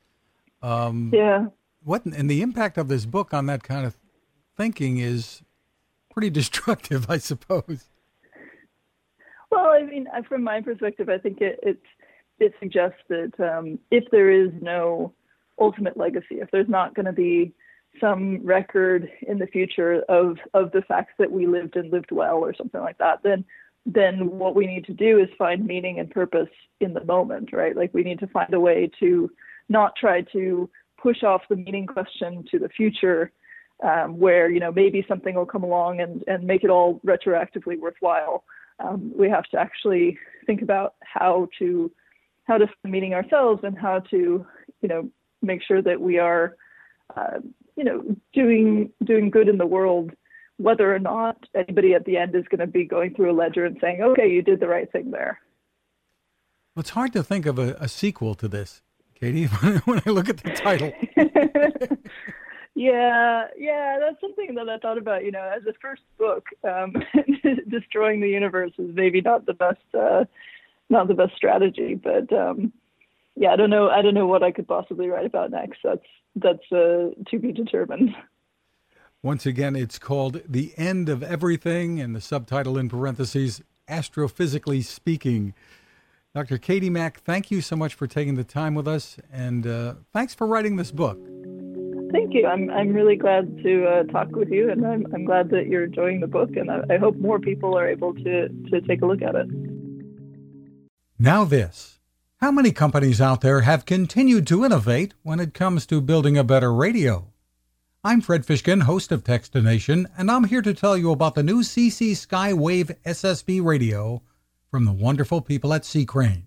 Um, 0.61 1.11
yeah. 1.13 1.45
What 1.81 2.03
and 2.03 2.29
the 2.29 2.41
impact 2.41 2.77
of 2.77 2.89
this 2.89 3.05
book 3.05 3.33
on 3.33 3.45
that 3.45 3.63
kind 3.63 3.85
of 3.85 3.95
thinking 4.57 4.97
is 4.97 5.43
pretty 6.11 6.29
destructive, 6.41 7.09
I 7.09 7.19
suppose. 7.19 7.85
Well, 9.49 9.67
I 9.67 9.83
mean, 9.83 10.07
from 10.27 10.43
my 10.43 10.59
perspective, 10.59 11.07
I 11.07 11.19
think 11.19 11.39
it 11.39 11.57
it, 11.63 11.79
it 12.39 12.53
suggests 12.59 12.99
that 13.07 13.31
um, 13.39 13.79
if 13.91 14.03
there 14.11 14.29
is 14.29 14.49
no 14.61 15.13
ultimate 15.57 15.95
legacy, 15.95 16.41
if 16.41 16.51
there's 16.51 16.67
not 16.67 16.95
going 16.95 17.05
to 17.05 17.13
be 17.13 17.53
some 18.01 18.45
record 18.45 19.09
in 19.25 19.39
the 19.39 19.47
future 19.47 20.01
of 20.09 20.37
of 20.53 20.73
the 20.73 20.81
facts 20.81 21.13
that 21.17 21.31
we 21.31 21.47
lived 21.47 21.77
and 21.77 21.93
lived 21.93 22.11
well 22.11 22.39
or 22.39 22.53
something 22.53 22.81
like 22.81 22.97
that, 22.97 23.23
then 23.23 23.45
then 23.85 24.31
what 24.31 24.55
we 24.55 24.65
need 24.65 24.85
to 24.85 24.93
do 24.93 25.19
is 25.19 25.29
find 25.37 25.65
meaning 25.65 25.99
and 25.99 26.09
purpose 26.09 26.49
in 26.79 26.93
the 26.93 27.03
moment, 27.05 27.53
right? 27.53 27.75
Like 27.75 27.93
we 27.93 28.03
need 28.03 28.19
to 28.19 28.27
find 28.27 28.53
a 28.53 28.59
way 28.59 28.89
to 28.99 29.31
not 29.69 29.95
try 29.95 30.21
to 30.33 30.69
push 31.01 31.23
off 31.23 31.43
the 31.49 31.55
meaning 31.55 31.85
question 31.85 32.43
to 32.49 32.57
the 32.57 32.69
future 32.69 33.31
um, 33.83 34.17
where 34.17 34.49
you 34.49 34.59
know 34.59 34.71
maybe 34.71 35.05
something 35.07 35.35
will 35.35 35.45
come 35.45 35.63
along 35.63 35.99
and, 35.99 36.23
and 36.27 36.43
make 36.43 36.63
it 36.63 36.69
all 36.69 36.99
retroactively 37.05 37.79
worthwhile. 37.79 38.43
Um, 38.79 39.11
we 39.15 39.29
have 39.29 39.45
to 39.45 39.57
actually 39.57 40.17
think 40.45 40.61
about 40.61 40.95
how 41.01 41.47
to 41.59 41.91
how 42.45 42.57
to 42.57 42.67
meaning 42.83 43.13
ourselves 43.13 43.61
and 43.63 43.77
how 43.77 43.99
to 44.11 44.45
you 44.81 44.87
know 44.87 45.09
make 45.41 45.61
sure 45.61 45.81
that 45.81 45.99
we 45.99 46.17
are 46.17 46.55
uh, 47.15 47.39
you 47.75 47.83
know 47.83 48.03
doing 48.33 48.91
doing 49.03 49.29
good 49.29 49.49
in 49.49 49.57
the 49.57 49.65
world 49.65 50.11
whether 50.57 50.93
or 50.93 50.99
not 50.99 51.37
anybody 51.53 51.93
at 51.93 52.05
the 52.05 52.17
end 52.17 52.35
is 52.35 52.45
going 52.49 52.59
to 52.59 52.67
be 52.67 52.85
going 52.85 53.13
through 53.13 53.31
a 53.31 53.33
ledger 53.33 53.65
and 53.65 53.77
saying 53.81 54.01
okay 54.01 54.29
you 54.29 54.41
did 54.41 54.59
the 54.59 54.67
right 54.67 54.91
thing 54.91 55.11
there 55.11 55.39
well, 56.75 56.81
it's 56.81 56.89
hard 56.89 57.13
to 57.13 57.23
think 57.23 57.45
of 57.45 57.57
a, 57.57 57.75
a 57.79 57.87
sequel 57.87 58.35
to 58.35 58.49
this 58.49 58.81
Katie, 59.19 59.45
when 59.85 60.01
I 60.05 60.09
look 60.09 60.29
at 60.29 60.37
the 60.37 60.51
title. 60.51 60.91
yeah, 62.75 63.47
yeah, 63.57 63.97
that's 63.99 64.19
something 64.19 64.55
that 64.55 64.67
I 64.67 64.77
thought 64.77 64.97
about. 64.97 65.23
You 65.23 65.31
know, 65.31 65.51
as 65.55 65.63
a 65.65 65.73
first 65.81 66.03
book, 66.17 66.45
um, 66.63 66.93
destroying 67.69 68.19
the 68.19 68.29
universe 68.29 68.73
is 68.77 68.93
maybe 68.93 69.21
not 69.21 69.45
the 69.45 69.53
best, 69.53 69.79
uh, 69.97 70.25
not 70.89 71.07
the 71.07 71.13
best 71.13 71.35
strategy. 71.35 71.95
But 71.95 72.31
um, 72.33 72.73
yeah, 73.35 73.51
I 73.51 73.55
don't 73.55 73.69
know. 73.69 73.89
I 73.89 74.01
don't 74.01 74.13
know 74.13 74.27
what 74.27 74.43
I 74.43 74.51
could 74.51 74.67
possibly 74.67 75.07
write 75.07 75.25
about 75.25 75.51
next. 75.51 75.79
That's 75.83 76.05
that's 76.35 76.71
uh, 76.71 77.11
to 77.29 77.39
be 77.39 77.53
determined. 77.53 78.09
Once 79.25 79.47
again, 79.47 79.75
it's 79.75 79.97
called 79.97 80.39
"The 80.47 80.71
End 80.77 81.09
of 81.09 81.23
Everything," 81.23 81.99
and 81.99 82.15
the 82.15 82.21
subtitle 82.21 82.77
in 82.77 82.87
parentheses, 82.87 83.59
"Astrophysically 83.89 84.83
Speaking." 84.83 85.55
Dr. 86.35 86.59
Katie 86.59 86.91
Mack, 86.91 87.21
thank 87.21 87.49
you 87.49 87.59
so 87.59 87.75
much 87.75 87.95
for 87.95 88.05
taking 88.05 88.35
the 88.35 88.43
time 88.43 88.75
with 88.75 88.87
us, 88.87 89.17
and 89.33 89.65
uh, 89.65 89.95
thanks 90.13 90.35
for 90.35 90.45
writing 90.45 90.75
this 90.75 90.91
book. 90.91 91.17
Thank 92.11 92.35
you. 92.35 92.45
I'm, 92.45 92.69
I'm 92.69 92.93
really 92.93 93.15
glad 93.15 93.63
to 93.63 93.87
uh, 93.87 94.03
talk 94.03 94.29
with 94.35 94.51
you, 94.51 94.69
and 94.69 94.85
I'm, 94.85 95.07
I'm 95.11 95.25
glad 95.25 95.49
that 95.49 95.65
you're 95.65 95.85
enjoying 95.85 96.19
the 96.19 96.27
book, 96.27 96.55
and 96.55 96.69
I, 96.69 96.83
I 96.91 96.97
hope 96.97 97.15
more 97.15 97.39
people 97.39 97.75
are 97.75 97.89
able 97.89 98.13
to, 98.13 98.47
to 98.47 98.81
take 98.81 99.01
a 99.01 99.07
look 99.07 99.23
at 99.23 99.33
it. 99.33 99.47
Now, 101.17 101.45
this. 101.45 101.99
How 102.41 102.51
many 102.51 102.71
companies 102.71 103.19
out 103.19 103.41
there 103.41 103.61
have 103.61 103.87
continued 103.87 104.45
to 104.47 104.63
innovate 104.63 105.15
when 105.23 105.39
it 105.39 105.55
comes 105.55 105.87
to 105.87 105.99
building 105.99 106.37
a 106.37 106.43
better 106.43 106.71
radio? 106.71 107.31
I'm 108.07 108.21
Fred 108.21 108.45
Fishkin, 108.45 108.83
host 108.83 109.11
of 109.11 109.23
Techstination, 109.23 110.05
and 110.15 110.29
I'm 110.29 110.43
here 110.43 110.61
to 110.61 110.75
tell 110.75 110.95
you 110.95 111.09
about 111.09 111.33
the 111.33 111.41
new 111.41 111.63
CC 111.63 112.11
Skywave 112.11 112.95
SSB 113.03 113.65
radio 113.65 114.21
from 114.69 114.85
the 114.85 114.93
wonderful 114.93 115.41
people 115.41 115.73
at 115.73 115.85
C. 115.85 116.05
Crane. 116.05 116.45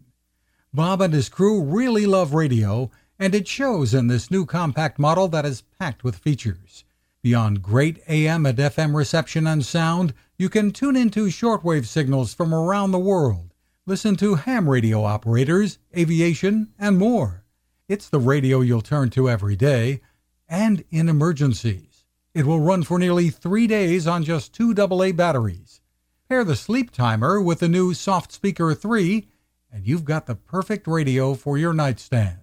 Bob 0.73 1.01
and 1.01 1.13
his 1.13 1.29
crew 1.29 1.61
really 1.61 2.07
love 2.07 2.33
radio, 2.33 2.93
and 3.19 3.35
it 3.35 3.49
shows 3.49 3.93
in 3.93 4.07
this 4.07 4.31
new 4.31 4.47
compact 4.47 5.01
model 5.01 5.27
that 5.27 5.45
is 5.45 5.65
packed 5.81 6.05
with 6.05 6.15
features. 6.15 6.85
Beyond 7.23 7.61
great 7.61 8.05
AM 8.07 8.47
and 8.47 8.57
FM 8.57 8.95
reception 8.95 9.45
and 9.49 9.67
sound, 9.67 10.15
you 10.37 10.49
can 10.49 10.71
tune 10.71 10.95
into 10.95 11.27
shortwave 11.27 11.87
signals 11.87 12.33
from 12.33 12.55
around 12.55 12.93
the 12.93 13.01
world, 13.01 13.53
listen 13.85 14.15
to 14.19 14.37
ham 14.37 14.69
radio 14.69 15.03
operators, 15.03 15.81
aviation, 15.97 16.69
and 16.79 16.99
more. 16.99 17.43
It's 17.89 18.09
the 18.09 18.21
radio 18.21 18.61
you'll 18.61 18.81
turn 18.81 19.11
to 19.11 19.29
every 19.29 19.57
day 19.57 20.03
and 20.49 20.85
in 20.91 21.09
emergencies. 21.09 22.05
It 22.35 22.47
will 22.47 22.61
run 22.61 22.83
for 22.83 22.99
nearly 22.99 23.31
three 23.31 23.67
days 23.67 24.07
on 24.07 24.25
just 24.25 24.53
two 24.53 24.75
AA 24.79 25.13
batteries. 25.13 25.81
Pair 26.29 26.45
the 26.45 26.57
sleep 26.57 26.91
timer 26.91 27.41
with 27.41 27.61
the 27.61 27.69
new 27.69 27.95
Soft 27.95 28.33
Speaker 28.33 28.75
3, 28.75 29.27
and 29.73 29.87
you've 29.87 30.05
got 30.05 30.27
the 30.27 30.35
perfect 30.35 30.87
radio 30.87 31.35
for 31.35 31.59
your 31.59 31.73
nightstand. 31.73 32.41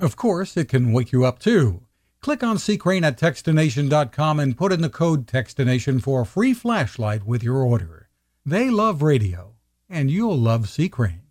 Of 0.00 0.16
course, 0.16 0.56
it 0.56 0.68
can 0.68 0.92
wake 0.92 1.12
you 1.12 1.24
up 1.24 1.38
too. 1.38 1.82
Click 2.20 2.42
on 2.42 2.58
C. 2.58 2.76
Crane 2.76 3.04
at 3.04 3.18
Techstination.com 3.18 4.40
and 4.40 4.56
put 4.56 4.72
in 4.72 4.80
the 4.80 4.90
code 4.90 5.26
Techstination 5.26 6.02
for 6.02 6.22
a 6.22 6.26
free 6.26 6.52
flashlight 6.52 7.24
with 7.24 7.42
your 7.42 7.58
order. 7.58 8.08
They 8.44 8.70
love 8.70 9.02
radio, 9.02 9.54
and 9.88 10.10
you'll 10.10 10.38
love 10.38 10.68
C. 10.68 10.88
Crane. 10.88 11.27